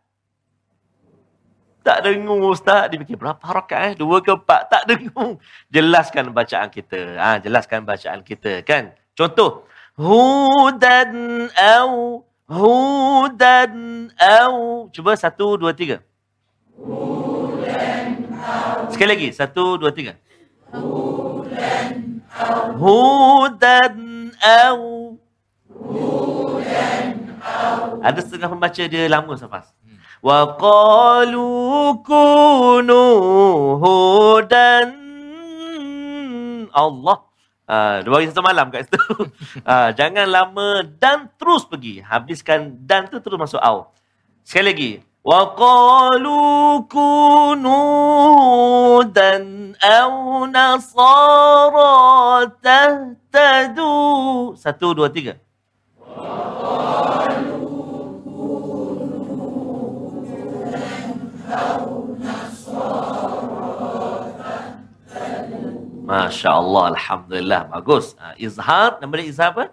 [1.87, 5.39] tak dengar ustaz dia fikir berapa harakat eh dua ke empat tak dengar
[5.75, 9.63] jelaskan bacaan kita ha jelaskan bacaan kita kan contoh
[9.95, 13.73] hudan au hudan
[14.19, 16.03] au cuba satu dua tiga
[18.93, 19.29] Sekali lagi.
[19.35, 20.15] Satu, dua, tiga.
[22.77, 23.97] Hudan
[24.39, 24.83] au.
[28.05, 29.73] Ada setengah pembaca dia lama safas.
[30.26, 31.50] Wa qalu
[32.06, 33.06] kunu
[33.82, 34.90] hudan.
[36.72, 37.18] Allah.
[37.72, 39.00] Ah, dua hari satu malam kat situ.
[39.64, 42.04] Ah, jangan lama dan terus pergi.
[42.04, 43.88] Habiskan dan tu terus masuk au.
[44.44, 44.92] Sekali lagi.
[45.22, 48.02] وقالوا كونوا
[48.42, 49.34] هودا
[49.84, 51.94] أو نصارى
[52.58, 55.38] تهتدوا satu dua tiga
[66.07, 67.61] Masya Allah, Alhamdulillah.
[67.71, 68.15] Bagus.
[68.19, 69.65] Ha, izhar, nama dia izhar apa?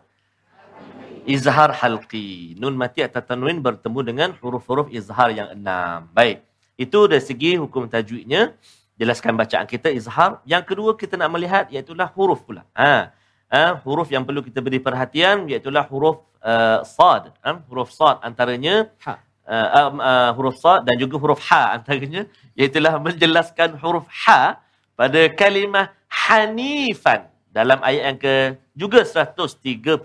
[1.29, 2.57] Izhar halqi.
[2.57, 6.09] Nun mati atau tanwin bertemu dengan huruf-huruf izhar yang enam.
[6.09, 6.41] Baik.
[6.73, 8.57] Itu dari segi hukum tajwidnya.
[8.97, 10.41] Jelaskan bacaan kita izhar.
[10.45, 12.65] Yang kedua kita nak melihat iaitulah huruf pula.
[12.73, 13.13] Ha.
[13.53, 17.29] uh, huruf yang perlu kita beri perhatian iaitu huruf uh, sad.
[17.45, 19.21] Uh, huruf sad antaranya Ha.
[19.47, 25.21] Uh, uh, uh, huruf sad dan juga huruf ha antaranya iaitu menjelaskan huruf ha pada
[25.33, 30.01] kalimah hanifan dalam ayat yang ke juga 135.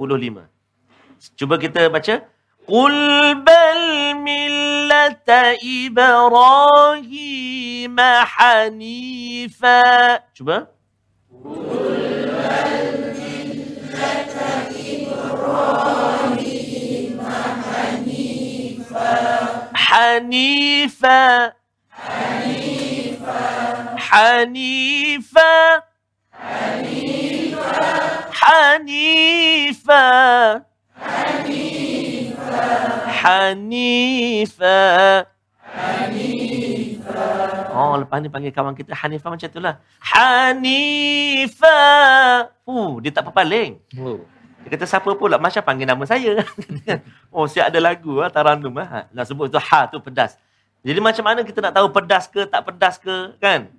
[1.35, 2.21] Cuba kita baca.
[2.69, 7.09] Qul bal millata Ibrahim
[8.37, 9.81] hanifa.
[10.37, 10.69] Cuba.
[19.74, 21.54] حنيفا
[23.98, 25.82] حنيفا
[28.40, 30.04] حنيفا
[33.08, 35.26] حنيفا
[37.74, 39.82] Oh, lepas ni panggil kawan kita Hanifah macam tu lah.
[40.14, 41.74] Hanifah.
[42.70, 43.82] Uh, dia tak berpaling.
[43.98, 44.22] Oh.
[44.69, 46.45] Dia kata siapa pula Masya panggil nama saya.
[47.35, 49.09] oh siap ada lagu lah, tarannum lah.
[49.17, 50.37] Nak sebut tu ha tu pedas.
[50.85, 53.73] Jadi macam mana kita nak tahu pedas ke tak pedas ke kan?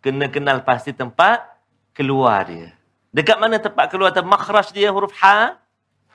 [0.00, 1.44] Kena kenal pasti tempat
[1.92, 2.72] keluar dia.
[3.12, 5.60] Dekat mana tempat keluar tu makhraj dia huruf ha?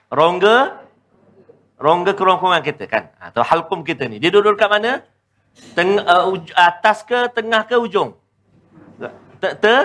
[0.09, 0.81] Rongga
[1.77, 3.13] rongga kerongkongan kita kan?
[3.21, 4.17] Atau halkum kita ni.
[4.17, 5.05] Dia duduk dekat mana?
[5.77, 8.17] Teng, uh, uj- atas ke tengah ke ujung?
[9.37, 9.75] Te, te,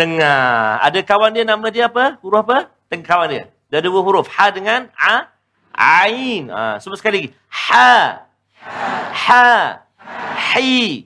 [0.00, 0.80] tengah.
[0.80, 2.16] Ada kawan dia nama dia apa?
[2.24, 2.72] Huruf apa?
[2.88, 3.44] Tengah kawan dia.
[3.66, 4.30] Dia ada dua huruf.
[4.30, 5.26] Ha dengan A.
[5.76, 6.48] Ain.
[6.48, 7.30] Ha, sebut sekali lagi.
[7.50, 8.22] Ha.
[9.12, 9.48] Ha.
[10.54, 11.04] Hi.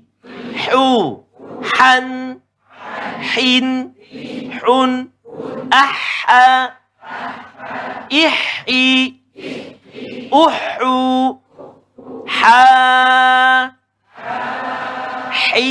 [0.68, 1.24] Hu.
[1.80, 2.36] Han.
[3.34, 3.96] Hin.
[4.60, 5.08] Hun.
[5.72, 6.76] Aha.
[8.12, 9.18] Ihi.
[10.30, 10.94] Uhu.
[12.28, 12.62] Ha.
[15.32, 15.70] Hi.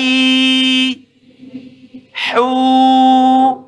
[2.34, 3.59] Hu.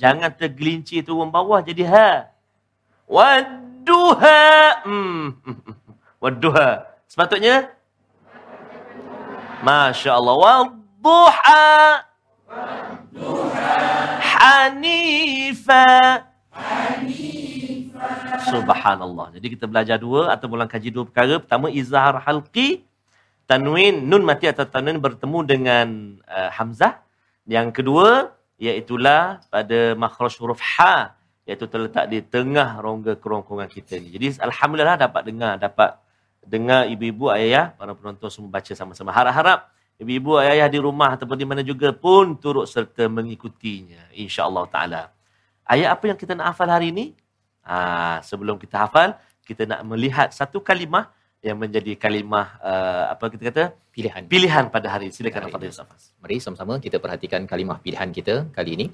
[0.00, 2.32] Jangan tergelincir turun bawah jadi ha.
[3.04, 4.40] Wadduha.
[4.88, 5.36] Hmm.
[6.24, 6.88] Wadduha.
[7.04, 7.68] Sepatutnya?
[9.60, 10.34] Masya Allah.
[10.40, 11.68] Wadduha.
[14.24, 15.84] Hanifa.
[18.48, 19.36] Subhanallah.
[19.36, 21.36] Jadi kita belajar dua atau ulang kaji dua perkara.
[21.44, 22.88] Pertama, izhar halqi.
[23.44, 27.04] Tanwin, nun mati atau tanwin bertemu dengan uh, Hamzah.
[27.44, 31.16] Yang kedua, iaitulah pada makhraj huruf ha
[31.48, 34.12] iaitu terletak di tengah rongga kerongkongan kita ni.
[34.12, 35.96] Jadi alhamdulillah dapat dengar, dapat
[36.44, 39.10] dengar ibu-ibu ayah para penonton semua baca sama-sama.
[39.10, 45.02] Harap-harap ibu-ibu ayah di rumah ataupun di mana juga pun turut serta mengikutinya insya-Allah taala.
[45.64, 47.16] Ayat apa yang kita nak hafal hari ini?
[47.64, 51.08] Ah, sebelum kita hafal, kita nak melihat satu kalimah
[51.48, 53.64] yang menjadi kalimah uh, apa kita kata
[53.96, 54.22] Pilihan.
[54.32, 55.14] pilihan pada hari ini.
[55.16, 55.72] Silakan Fadil.
[55.80, 56.02] Safas.
[56.22, 58.86] Mari sama-sama kita perhatikan kalimah pilihan kita kali ini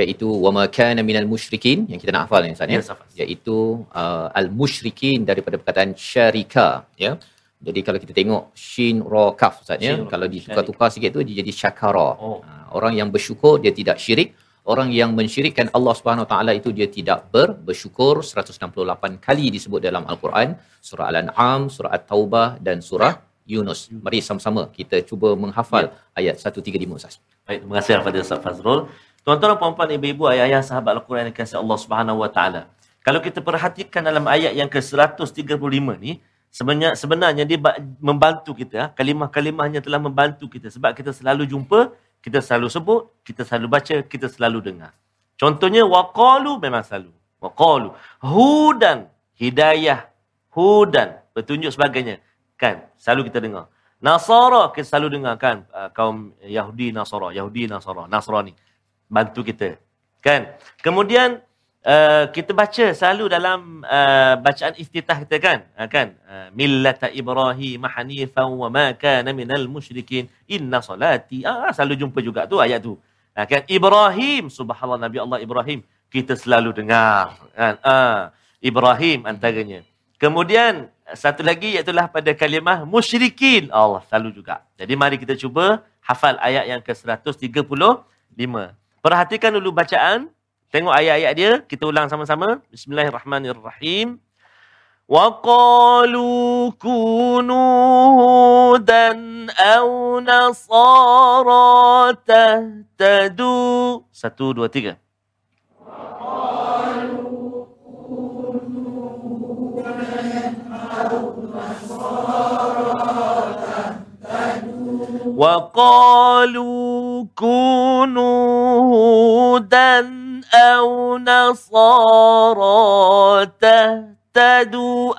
[0.00, 2.82] iaitu wama kana minal musyrikin yang kita nak hafal ni Ustaz ya.
[2.90, 3.10] Safas.
[3.22, 3.56] Iaitu
[4.00, 6.68] uh, al musyrikin daripada perkataan syarika
[7.04, 7.12] ya.
[7.66, 9.94] Jadi kalau kita tengok shin ra kaf Ustaz ya.
[10.12, 12.08] Kalau ditukar-tukar sikit tu dia jadi syakara.
[12.26, 12.38] Oh.
[12.46, 14.36] Ha, orang yang bersyukur dia tidak syirik.
[14.66, 19.78] Orang yang mensyirikkan Allah Subhanahu Wa Taala itu dia tidak ber, bersyukur 168 kali disebut
[19.78, 23.86] dalam Al-Quran surah Al-An'am, surah At-Taubah dan surah Yunus.
[23.94, 27.22] Mari sama-sama kita cuba menghafal ayat 135 Ustaz.
[27.46, 28.80] Baik, terima kasih kepada Ustaz Fazrul.
[29.22, 32.62] Tuan-tuan dan puan-puan, ibu-ibu, ayah-ayah sahabat Al-Quran yang kasih Allah Subhanahu Wa Taala.
[33.06, 36.18] Kalau kita perhatikan dalam ayat yang ke-135 ni,
[36.50, 38.76] sebenarnya sebenarnya dia ba- membantu kita.
[38.82, 38.88] ah.
[38.90, 44.26] Kalimah-kalimahnya telah membantu kita sebab kita selalu jumpa, kita selalu sebut, kita selalu baca, kita
[44.26, 44.92] selalu dengar.
[45.36, 47.12] Contohnya waqalu memang selalu.
[47.40, 47.92] Waqalu
[48.24, 50.08] hudan, hidayah,
[50.50, 52.18] hudan, petunjuk sebagainya.
[52.56, 52.88] Kan?
[52.96, 53.68] Selalu kita dengar.
[53.96, 58.52] Nasara kita selalu dengar kan uh, kaum Yahudi Nasara, Yahudi Nasara, Nasrani
[59.08, 59.80] bantu kita.
[60.20, 60.52] Kan?
[60.84, 61.40] Kemudian
[61.86, 65.58] uh, kita baca selalu dalam uh, bacaan iftitah kita kan?
[65.78, 66.18] Uh, kan?
[66.26, 70.26] Uh, millata Ibrahim hanifan wa ma kana minal musyrikin.
[70.50, 71.46] Inna salati.
[71.46, 72.98] Ah selalu jumpa juga tu ayat tu.
[73.38, 73.62] Uh, kan?
[73.70, 77.74] Ibrahim subhanallah Nabi Allah Ibrahim kita selalu dengar kan?
[77.86, 78.20] Uh,
[78.58, 79.86] Ibrahim antaranya.
[80.16, 83.70] Kemudian satu lagi iaitu pada kalimah musyrikin.
[83.70, 84.64] Allah selalu juga.
[84.74, 88.54] Jadi mari kita cuba hafal ayat yang ke-135.
[89.04, 90.32] Perhatikan dulu bacaan.
[90.71, 91.51] Tengok ayat-ayat dia.
[91.67, 92.63] Kita ulang sama-sama.
[92.71, 94.19] Bismillahirrahmanirrahim.
[95.11, 99.07] وقالوا كونوا هودا
[99.59, 101.67] أو نصارى
[102.23, 104.95] تهتدوا satu dua tiga
[115.35, 116.14] وقالوا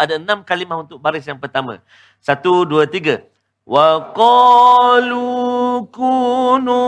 [0.07, 1.83] ada enam kalimah untuk baris yang pertama.
[2.23, 3.21] Satu, dua, tiga.
[3.67, 6.85] Wa qalu kunu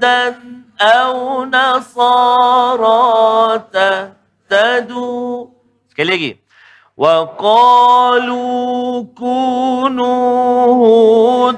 [0.00, 2.96] dan au nasara
[4.48, 5.52] tadu.
[5.92, 6.32] Sekali lagi.
[6.96, 8.40] Wa qalu
[9.12, 10.16] kunu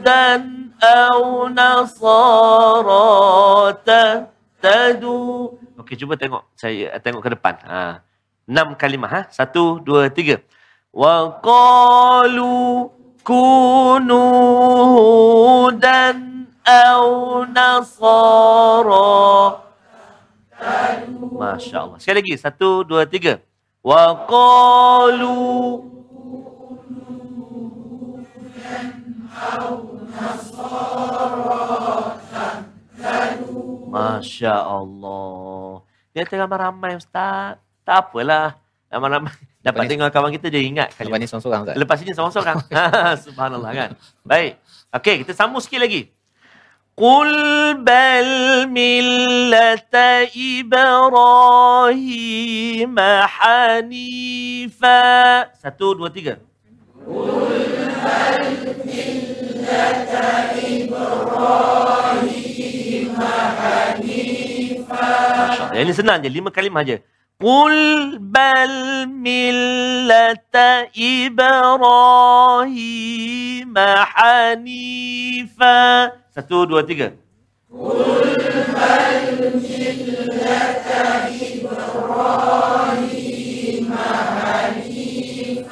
[0.03, 3.07] dan au nasara
[4.59, 5.55] tadu.
[5.79, 6.43] Okey, cuba tengok.
[6.59, 7.55] Saya tengok ke depan.
[7.63, 8.03] Haa
[8.47, 9.11] enam kalimah.
[9.11, 9.21] Ha?
[9.29, 10.41] Satu, dua, tiga.
[10.95, 12.89] Wa qalu
[13.27, 14.25] kunu
[14.97, 19.13] hudan au nasara.
[21.37, 21.99] Masya Allah.
[22.01, 22.35] Sekali lagi.
[22.41, 23.43] Satu, dua, tiga.
[23.85, 25.85] Wa qalu
[33.87, 35.85] Masya Allah.
[36.13, 37.66] Dia tengah ramai Ustaz.
[37.87, 38.59] Tak apalah.
[38.91, 39.31] Ramai-ramai.
[39.67, 40.91] Dapat Lepas ni- tengok kawan kita dia ingat.
[40.95, 41.77] Lepas Kali ni seorang-seorang Ustaz.
[41.79, 42.57] Lepas ini seorang-seorang.
[43.27, 43.91] Subhanallah kan.
[44.27, 44.59] Baik.
[44.91, 46.11] Okey, kita sambung sikit lagi.
[46.97, 47.31] Qul
[47.85, 50.81] bal millata Ibrahim
[53.37, 54.99] hanifa.
[55.55, 56.41] Satu, dua, tiga.
[64.27, 65.75] Masya Allah.
[65.75, 66.29] Yang ini senang je.
[66.31, 66.97] Lima kalimah je.
[67.37, 71.77] Qul bal millata Ibrahim
[74.17, 75.77] hanifa.
[76.33, 77.13] Satu, dua, tiga.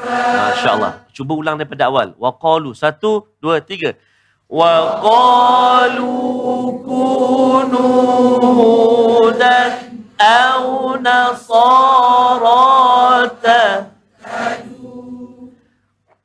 [0.04, 1.08] Masya Allah.
[1.16, 2.12] Cuba ulang daripada awal.
[2.20, 2.76] Waqalu.
[2.76, 3.96] Satu, dua, tiga.
[4.52, 6.12] Waqalu
[6.84, 7.88] kunu
[8.52, 11.59] hudan au nasarata.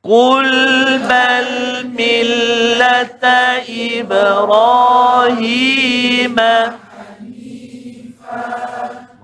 [0.05, 0.45] قل
[1.01, 1.49] بل
[1.97, 3.25] ملة
[4.05, 5.55] إبراهيم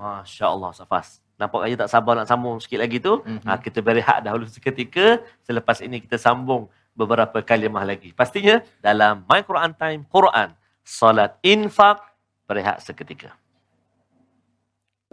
[0.02, 1.22] Masya Allah, Safas.
[1.38, 3.22] Nampak aja tak sabar nak sambung sikit lagi tu.
[3.22, 3.26] Mhm.
[3.26, 3.46] Mm-hmm.
[3.50, 5.22] Ha, kita berehat dahulu seketika.
[5.46, 8.10] Selepas ini kita sambung beberapa kalimah lagi.
[8.14, 12.02] Pastinya dalam My Quran Time, Quran, Salat, Infak,
[12.46, 13.34] berehat seketika.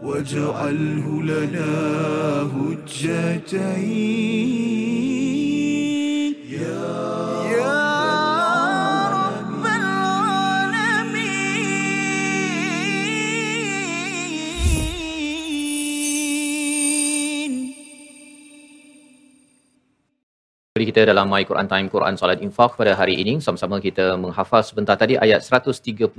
[0.03, 1.71] واجعله لنا
[2.55, 3.95] هجتين.
[20.85, 23.41] Jadi kita dalam My Quran Time Quran Salat Infak pada hari ini.
[23.41, 26.13] Sama-sama kita menghafal sebentar tadi ayat 135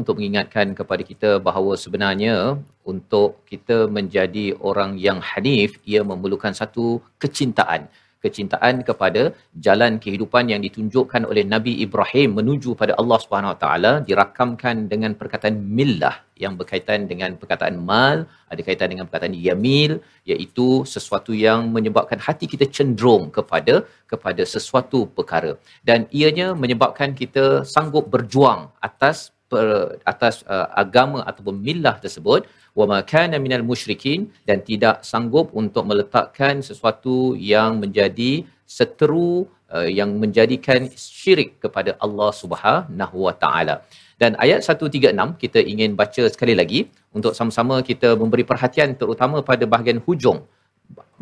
[0.00, 6.98] untuk mengingatkan kepada kita bahawa sebenarnya untuk kita menjadi orang yang hanif ia memerlukan satu
[7.22, 7.86] kecintaan
[8.24, 9.22] kecintaan kepada
[9.66, 15.12] jalan kehidupan yang ditunjukkan oleh Nabi Ibrahim menuju pada Allah Subhanahu Wa Taala dirakamkan dengan
[15.20, 18.18] perkataan millah yang berkaitan dengan perkataan mal
[18.52, 19.92] ada kaitan dengan perkataan yamil
[20.30, 23.74] iaitu sesuatu yang menyebabkan hati kita cenderung kepada
[24.12, 25.52] kepada sesuatu perkara.
[25.88, 27.44] Dan ianya menyebabkan kita
[27.74, 29.18] sanggup berjuang atas
[29.50, 29.66] per,
[30.12, 32.46] atas uh, agama ataupun millah tersebut
[32.78, 37.16] wa ma kana minal musyrikin dan tidak sanggup untuk meletakkan sesuatu
[37.52, 38.32] yang menjadi
[38.76, 39.32] seteru
[39.74, 43.76] uh, yang menjadikan syirik kepada Allah Subhanahu wa taala.
[44.20, 46.80] Dan ayat 136 kita ingin baca sekali lagi
[47.16, 50.40] untuk sama-sama kita memberi perhatian terutama pada bahagian hujung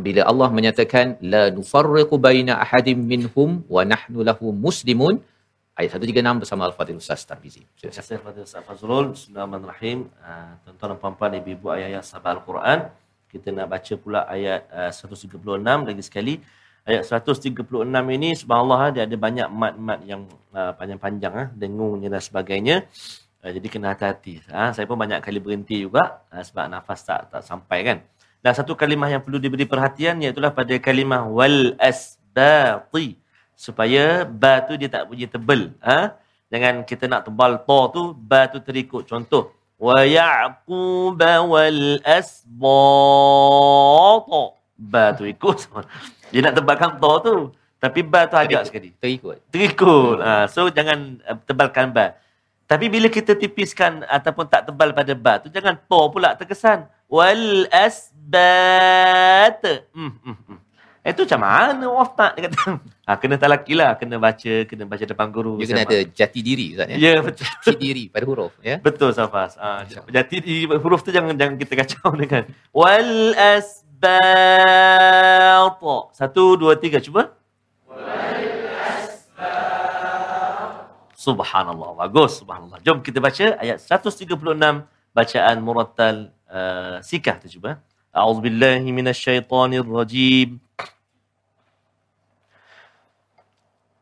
[0.07, 5.17] bila Allah menyatakan la nufarriqu baina ahadim minhum wa nahnu lahu muslimun
[5.79, 7.23] ayat 136 bersama Al-Fadhil Ustaz.
[7.23, 9.15] Terima kasih kepada Ustaz Fazrul.
[9.15, 10.11] Bismillahirrahmanirrahim.
[10.19, 12.79] Uh, tuan-tuan dan puan-puan, ibu-ibu, ayah-ayah sahabat Al-Quran.
[13.31, 16.35] Kita nak baca pula ayat uh, 136 lagi sekali.
[16.83, 17.63] Ayat 136
[17.95, 22.77] ini, subhanallah, dia ada banyak mat-mat yang uh, panjang-panjang, uh, dengungnya dan sebagainya.
[23.39, 24.43] Uh, jadi kena hati-hati.
[24.51, 27.99] Uh, saya pun banyak kali berhenti juga uh, sebab nafas tak tak sampai kan.
[28.43, 33.28] Dan satu kalimah yang perlu diberi perhatian iaitulah pada kalimah wal asbati
[33.59, 36.15] supaya ba tu dia tak bunyi tebal ha?
[36.47, 39.03] Jangan kita nak tebal ta tu ba tu terikut.
[39.03, 42.55] Contoh wa yaqub wal asbata.
[44.79, 45.59] Ba tu ikut
[46.31, 47.51] dia nak tebalkan ta tu
[47.83, 48.95] tapi ba tu agak sekali.
[49.03, 49.43] Terikut.
[49.51, 52.15] terikut ha, so jangan uh, tebalkan ba.
[52.71, 56.87] Tapi bila kita tipiskan ataupun tak tebal pada ba tu jangan ta pula terkesan.
[57.11, 59.59] Wal asbat
[59.91, 60.68] hmm, hmm, hmm.
[61.07, 62.31] Eh tu macam mana tak?
[62.37, 63.95] Dia kata, ha, kena talaki lah.
[63.95, 65.57] Kena baca, kena baca depan guru.
[65.63, 66.97] Dia kena ada jati diri Ustaz ya.
[66.99, 67.47] Ya, betul.
[67.47, 68.77] Jati diri pada huruf ya.
[68.83, 69.55] Betul Safas.
[69.57, 72.45] Ah, jadi di huruf tu jangan jangan kita kacau dengan
[72.75, 74.09] wal asbat.
[76.13, 76.99] Satu, dua, tiga.
[76.99, 77.39] Cuba.
[81.19, 81.99] Subhanallah.
[81.99, 82.43] Bagus.
[82.43, 82.79] Subhanallah.
[82.87, 84.39] Jom kita baca ayat 136
[85.11, 87.83] bacaan murattal uh, sikah tu cuba.
[88.15, 90.68] A'udzubillahi minasyaitonirrajim.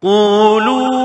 [0.03, 0.97] قولوا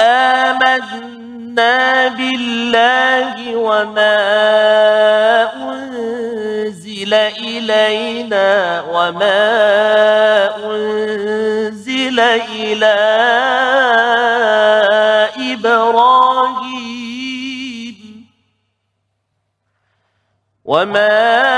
[0.00, 4.16] آمنا بالله وما
[5.54, 9.46] أنزل إلينا وما
[10.66, 12.96] أنزل إلى
[16.56, 17.96] إبراهيم
[20.64, 21.55] وما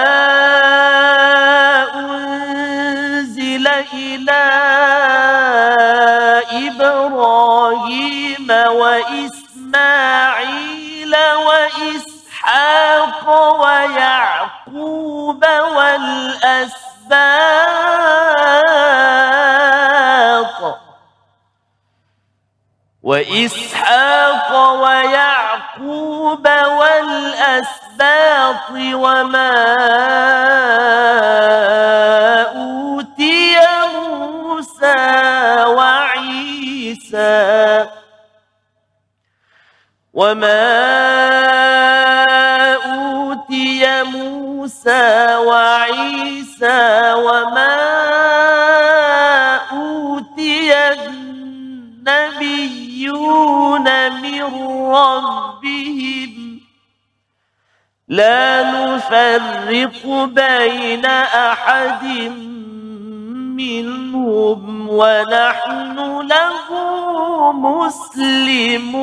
[19.49, 20.79] والأسباط
[23.03, 26.49] وإسحاق ويعقوب
[26.79, 28.01] والأسباط
[28.71, 29.55] وما
[32.57, 33.57] أوتي
[33.95, 34.97] موسى
[35.67, 37.39] وعيسى
[40.15, 40.79] وما
[42.87, 45.78] أوتي موسى وعيسى
[47.15, 47.77] وما
[49.73, 50.75] أوتي
[52.09, 53.87] النبيون
[54.23, 54.43] من
[54.93, 56.61] ربهم
[58.09, 62.05] لا نفرق بين أحد
[63.59, 65.97] منهم ونحن
[66.27, 66.69] له
[67.53, 68.99] مسلمون.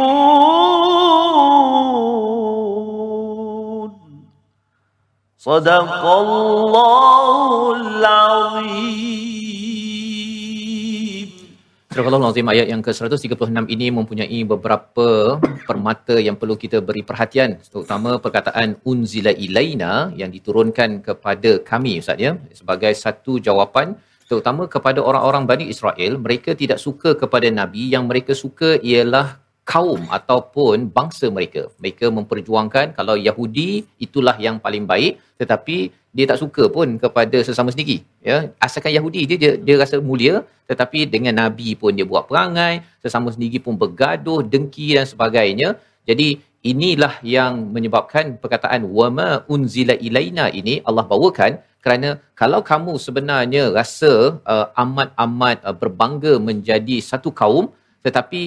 [5.45, 9.41] صدق الله العظيم
[11.91, 15.07] Surah Al-Azim ayat yang ke-136 ini mempunyai beberapa
[15.69, 22.23] permata yang perlu kita beri perhatian terutama perkataan unzila ilaina yang diturunkan kepada kami Ustaz
[22.27, 23.99] ya sebagai satu jawapan
[24.31, 29.27] terutama kepada orang-orang Bani Israel mereka tidak suka kepada nabi yang mereka suka ialah
[29.66, 31.62] kaum ataupun bangsa mereka.
[31.82, 33.70] Mereka memperjuangkan kalau Yahudi
[34.06, 35.78] itulah yang paling baik tetapi
[36.16, 38.38] dia tak suka pun kepada sesama sendiri ya.
[38.66, 43.34] Asalkan Yahudi dia dia, dia rasa mulia tetapi dengan nabi pun dia buat perangai sesama
[43.36, 45.70] sendiri pun bergaduh dengki dan sebagainya.
[46.10, 46.28] Jadi
[46.72, 52.10] inilah yang menyebabkan perkataan wama unzila ilaina ini Allah bawakan kerana
[52.42, 54.14] kalau kamu sebenarnya rasa
[54.54, 57.66] uh, amat-amat uh, berbangga menjadi satu kaum
[58.06, 58.42] tetapi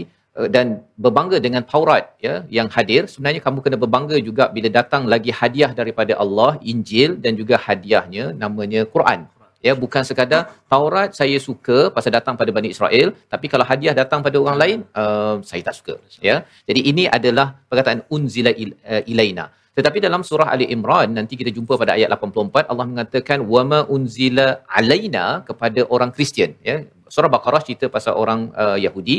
[0.55, 0.67] dan
[1.05, 3.03] berbangga dengan Taurat ya yang hadir.
[3.13, 8.25] Sebenarnya kamu kena berbangga juga bila datang lagi hadiah daripada Allah Injil dan juga hadiahnya
[8.43, 9.21] namanya Quran.
[9.67, 14.21] Ya bukan sekadar Taurat saya suka pasal datang pada Bani Israel tapi kalau hadiah datang
[14.27, 15.95] pada orang lain uh, saya tak suka.
[16.29, 16.37] Ya
[16.69, 19.47] jadi ini adalah perkataan unzila il, uh, ilaina.
[19.79, 24.47] Tetapi dalam surah Ali Imran nanti kita jumpa pada ayat 84 Allah mengatakan wama unzila
[24.79, 26.53] alaina kepada orang Kristian.
[26.69, 26.77] Ya
[27.15, 29.17] surah Baqarah cerita pasal orang uh, Yahudi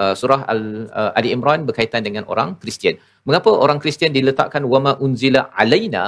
[0.00, 0.60] Uh, surah Al,
[1.00, 2.94] uh, Ali Imran berkaitan dengan orang Kristian.
[3.28, 6.04] Mengapa orang Kristian diletakkan wama unzila alaina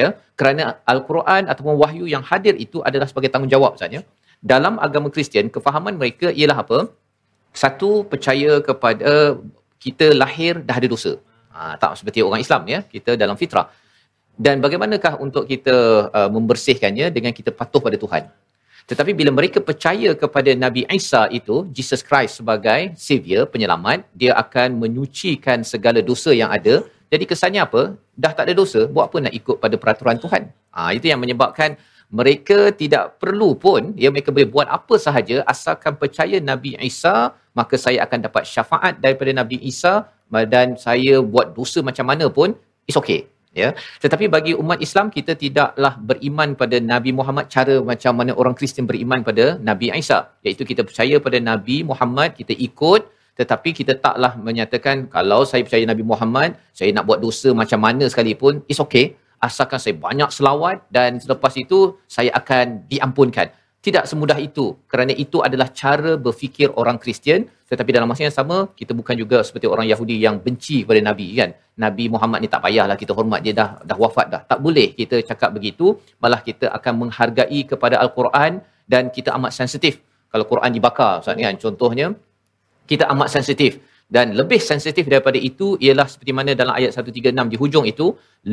[0.00, 0.06] ya
[0.40, 4.00] kerana al-Quran ataupun wahyu yang hadir itu adalah sebagai tanggungjawab saja
[4.52, 6.78] dalam agama Kristian kefahaman mereka ialah apa?
[7.62, 9.14] Satu percaya kepada
[9.84, 11.12] kita lahir dah ada dosa.
[11.54, 13.66] Ha, tak seperti orang Islam ya kita dalam fitrah.
[14.46, 15.76] Dan bagaimanakah untuk kita
[16.18, 18.24] uh, membersihkannya dengan kita patuh pada Tuhan
[18.88, 24.80] tetapi bila mereka percaya kepada Nabi Isa itu Jesus Christ sebagai savior penyelamat dia akan
[24.80, 27.96] menyucikan segala dosa yang ada jadi kesannya apa?
[28.22, 30.42] Dah tak ada dosa, buat apa nak ikut pada peraturan Tuhan?
[30.76, 35.92] Ha, itu yang menyebabkan mereka tidak perlu pun ya mereka boleh buat apa sahaja asalkan
[36.00, 40.08] percaya Nabi Isa maka saya akan dapat syafaat daripada Nabi Isa
[40.48, 42.56] dan saya buat dosa macam mana pun
[42.88, 43.28] it's okay
[43.62, 43.68] ya.
[44.04, 48.86] Tetapi bagi umat Islam kita tidaklah beriman pada Nabi Muhammad cara macam mana orang Kristian
[48.90, 50.18] beriman pada Nabi Isa.
[50.46, 53.02] Iaitu kita percaya pada Nabi Muhammad kita ikut
[53.38, 58.04] tetapi kita taklah menyatakan kalau saya percaya Nabi Muhammad saya nak buat dosa macam mana
[58.10, 59.14] sekalipun it's okay.
[59.38, 63.54] Asalkan saya banyak selawat dan selepas itu saya akan diampunkan.
[63.78, 64.74] Tidak semudah itu.
[64.90, 69.38] Kerana itu adalah cara berfikir orang Kristian tetapi dalam masa yang sama kita bukan juga
[69.46, 71.50] seperti orang Yahudi yang benci kepada nabi kan?
[71.84, 74.40] Nabi Muhammad ni tak payahlah kita hormat dia dah dah wafat dah.
[74.50, 75.86] Tak boleh kita cakap begitu
[76.22, 80.00] malah kita akan menghargai kepada al-Quran dan kita amat sensitif.
[80.32, 81.56] Kalau Quran dibakar Ustaz kan?
[81.64, 82.06] Contohnya
[82.90, 83.72] kita amat sensitif.
[84.16, 88.06] Dan lebih sensitif daripada itu ialah seperti mana dalam ayat 136 di hujung itu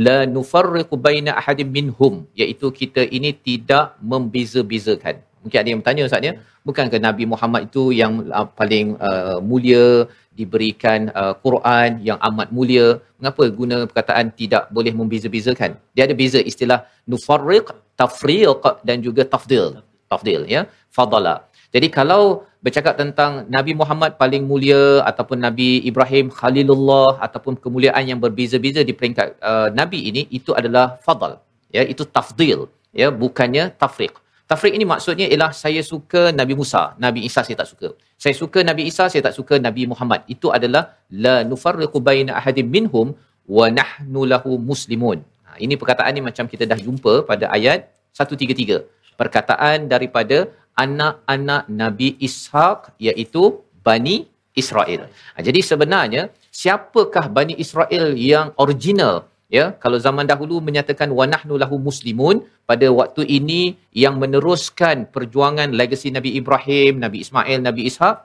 [0.06, 6.26] la nufarriqu baina ahadin minhum iaitu kita ini tidak membeza-bezakan mungkin ada yang bertanya ustaz
[6.26, 6.34] ya.
[6.66, 12.98] Bukankah nabi Muhammad itu yang uh, paling uh, mulia diberikan uh, Quran yang amat mulia?
[13.22, 15.78] Mengapa guna perkataan tidak boleh membeza-bezakan?
[15.94, 17.70] Dia ada beza istilah nufarriq
[18.00, 19.86] tafriq dan juga tafdil.
[20.12, 20.68] Tafdil ya.
[20.92, 21.36] Fadala.
[21.76, 28.20] Jadi kalau bercakap tentang Nabi Muhammad paling mulia ataupun Nabi Ibrahim Khalilullah ataupun kemuliaan yang
[28.24, 31.84] berbeza-beza di peringkat uh, Nabi ini itu adalah fadal ya.
[31.84, 33.12] Itu tafdil ya.
[33.12, 34.25] Bukannya tafriq.
[34.52, 37.90] Tafriq ini maksudnya ialah saya suka Nabi Musa, Nabi Isa saya tak suka.
[38.24, 40.22] Saya suka Nabi Isa, saya tak suka Nabi Muhammad.
[40.34, 40.84] Itu adalah
[41.26, 43.18] la nufarriqu baina ahadin minhum
[43.58, 45.26] wa nahnu lahu muslimun.
[45.46, 48.86] Ha, ini perkataan ni macam kita dah jumpa pada ayat 133.
[49.22, 50.38] Perkataan daripada
[50.86, 53.44] anak-anak Nabi Ishaq iaitu
[53.88, 54.30] Bani
[54.62, 55.10] Israel.
[55.34, 56.30] Ha, jadi sebenarnya
[56.62, 59.26] siapakah Bani Israel yang original?
[59.46, 65.70] Ya, kalau zaman dahulu menyatakan wa nahnu lahu muslimun, pada waktu ini yang meneruskan perjuangan
[65.70, 68.16] legasi Nabi Ibrahim, Nabi Ismail, Nabi Ishaq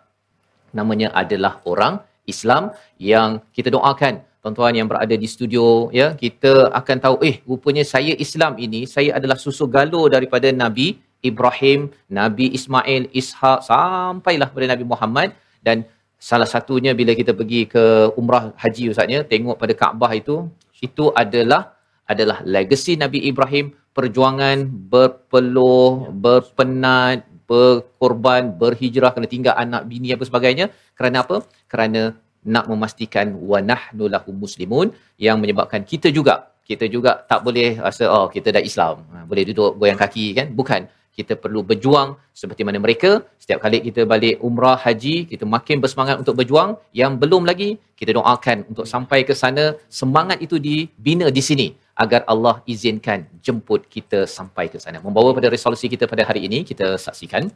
[0.72, 4.24] namanya adalah orang Islam yang kita doakan.
[4.40, 9.20] Tuan-tuan yang berada di studio ya kita akan tahu eh rupanya saya Islam ini saya
[9.20, 15.36] adalah susu galur daripada Nabi Ibrahim, Nabi Ismail, Ishaq sampailah pada Nabi Muhammad.
[15.60, 15.84] Dan
[16.16, 17.84] salah satunya bila kita pergi ke
[18.20, 20.48] umrah haji ustaznya tengok pada Kaabah itu
[20.80, 21.76] itu adalah
[22.08, 23.76] adalah legasi Nabi Ibrahim.
[23.90, 30.70] Perjuangan berpeluh, berpenat, berkorban, berhijrah kena tinggal anak bini apa sebagainya.
[30.94, 31.42] Kerana apa?
[31.66, 37.82] Kerana nak memastikan wa nahnu lahu muslimun yang menyebabkan kita juga kita juga tak boleh
[37.82, 39.02] rasa oh kita dah Islam.
[39.10, 40.46] Ha, boleh duduk goyang kaki kan?
[40.54, 40.86] Bukan
[41.20, 42.08] kita perlu berjuang
[42.40, 43.10] seperti mana mereka.
[43.42, 46.70] Setiap kali kita balik umrah haji kita makin bersemangat untuk berjuang.
[47.00, 49.64] Yang belum lagi kita doakan untuk sampai ke sana.
[50.00, 51.68] Semangat itu dibina di sini
[52.04, 54.98] agar Allah izinkan jemput kita sampai ke sana.
[55.06, 57.52] Membawa pada resolusi kita pada hari ini kita saksikan.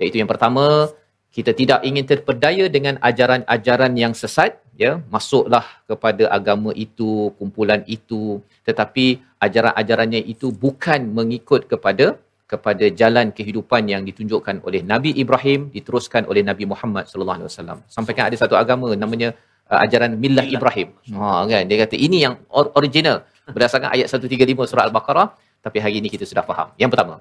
[0.00, 0.64] Iaitu yang pertama
[1.36, 4.92] kita tidak ingin terpedaya dengan ajaran-ajaran yang sesat ya.
[5.14, 8.22] Masuklah kepada agama itu kumpulan itu.
[8.68, 9.06] Tetapi
[9.46, 12.06] ajaran-ajarannya itu bukan mengikut kepada
[12.50, 17.78] kepada jalan kehidupan yang ditunjukkan oleh Nabi Ibrahim diteruskan oleh Nabi Muhammad sallallahu alaihi wasallam.
[17.96, 19.28] Sampai kan ada satu agama namanya
[19.70, 20.88] uh, ajaran Millah Ibrahim.
[21.14, 23.22] Ha kan dia kata ini yang or- original
[23.54, 25.28] berdasarkan ayat 135 surah Al-Baqarah
[25.66, 26.68] tapi hari ini kita sudah faham.
[26.82, 27.14] Yang pertama.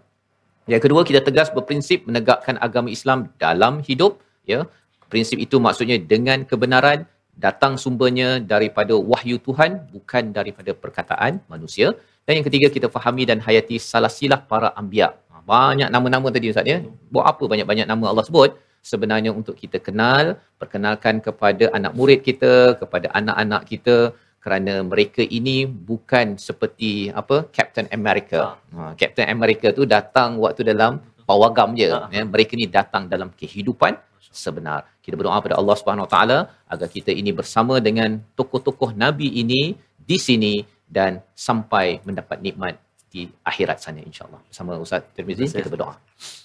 [0.72, 4.18] Yang kedua kita tegas berprinsip menegakkan agama Islam dalam hidup
[4.54, 4.66] ya.
[5.14, 7.06] Prinsip itu maksudnya dengan kebenaran
[7.46, 11.88] datang sumbernya daripada wahyu Tuhan bukan daripada perkataan manusia
[12.30, 15.18] dan yang ketiga kita fahami dan hayati salah silap para anbiya.
[15.34, 16.78] Ha, Banyak nama-nama tadi Ustaz ya.
[17.10, 18.54] Buat apa banyak-banyak nama Allah sebut?
[18.86, 24.14] Sebenarnya untuk kita kenal, perkenalkan kepada anak murid kita, kepada anak-anak kita
[24.46, 28.62] kerana mereka ini bukan seperti apa Captain America.
[28.78, 31.90] Ha, Captain America tu datang waktu dalam pawagam je.
[32.14, 33.98] Ya, mereka ni datang dalam kehidupan
[34.30, 34.86] sebenar.
[35.02, 39.74] Kita berdoa pada Allah Subhanahu Wa Taala agar kita ini bersama dengan tokoh-tokoh nabi ini
[39.98, 40.54] di sini
[40.89, 42.75] dan sampai mendapat nikmat
[43.12, 44.43] di akhirat sana insyaallah.
[44.51, 45.97] Bersama Ustaz Tirmizi kita berdoa.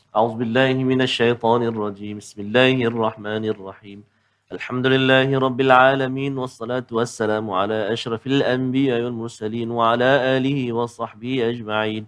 [0.09, 3.99] أعوذ بالله من الشيطان الرجيم بسم الله الرحمن الرحيم
[4.49, 12.03] الحمد لله رب العالمين والصلاة والسلام على أشرف الأنبياء والمرسلين وعلى آله وصحبه أجمعين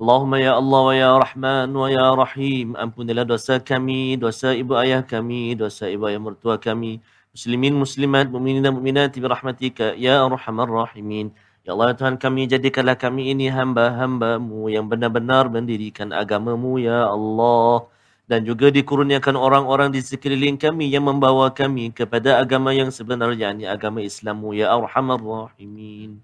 [0.00, 5.88] اللهم يا الله ويا رحمن ويا رحيم ampunilah dosa kami, dosa ibu ayah kami, dosa
[5.88, 7.00] ibu ayah mertua kami,
[7.32, 11.32] muslimin muslimat, mukminin dan mukminat birahmatika ya arhamar rahimin.
[11.61, 17.85] Ya Allah Tuhan kami jadikanlah kami ini hamba-hambamu yang benar-benar mendirikan agamamu ya Allah.
[18.25, 23.69] Dan juga dikurniakan orang-orang di sekeliling kami yang membawa kami kepada agama yang sebenarnya, yakni
[23.69, 26.17] agama Islamu ya arhamar rahimin.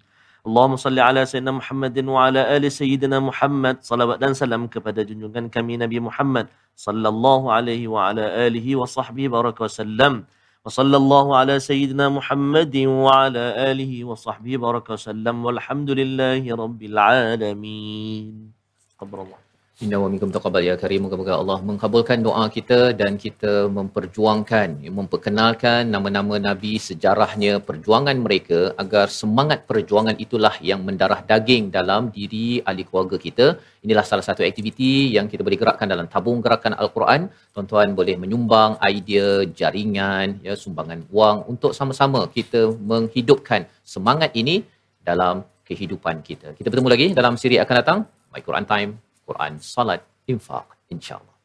[0.47, 3.83] Allahumma salli ala Sayyidina Muhammadin wa ala ali Sayyidina Muhammad.
[3.83, 9.27] Salawat dan salam kepada junjungan kami Nabi Muhammad sallallahu alaihi wa ala alihi wa sahbihi
[9.29, 10.25] baraka wasallam.
[10.67, 18.51] وصلى الله على سيدنا محمد وعلى آله وصحبه بارك وسلم والحمد لله رب العالمين.
[18.99, 19.46] قبر الله.
[19.85, 21.01] Inna wa minkum taqabbal ya karim.
[21.05, 24.69] Moga-moga Allah mengkabulkan doa kita dan kita memperjuangkan,
[24.99, 32.57] memperkenalkan nama-nama nabi, sejarahnya, perjuangan mereka agar semangat perjuangan itulah yang mendarah daging dalam diri
[32.65, 33.47] ahli keluarga kita.
[33.85, 37.29] Inilah salah satu aktiviti yang kita boleh gerakkan dalam tabung gerakan Al-Quran.
[37.53, 44.65] Tuan-tuan boleh menyumbang idea, jaringan, ya sumbangan wang untuk sama-sama kita menghidupkan semangat ini
[45.05, 46.57] dalam kehidupan kita.
[46.57, 47.99] Kita bertemu lagi dalam siri akan datang.
[48.33, 51.37] My Quran Time Quran, salat, شاء insyaAllah.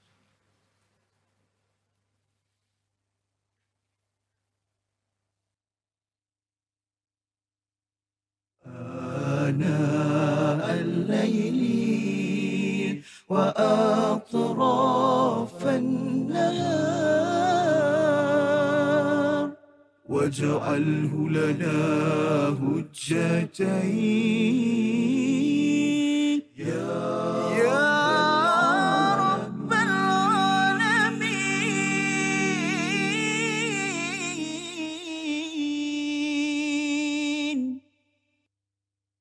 [9.43, 11.61] آناء الليل
[13.29, 14.87] وأطراف
[15.67, 17.03] النهار
[20.09, 21.79] واجعله لنا
[22.63, 23.73] هجتين
[26.55, 26.67] Yeah.
[27.57, 28.02] yeah.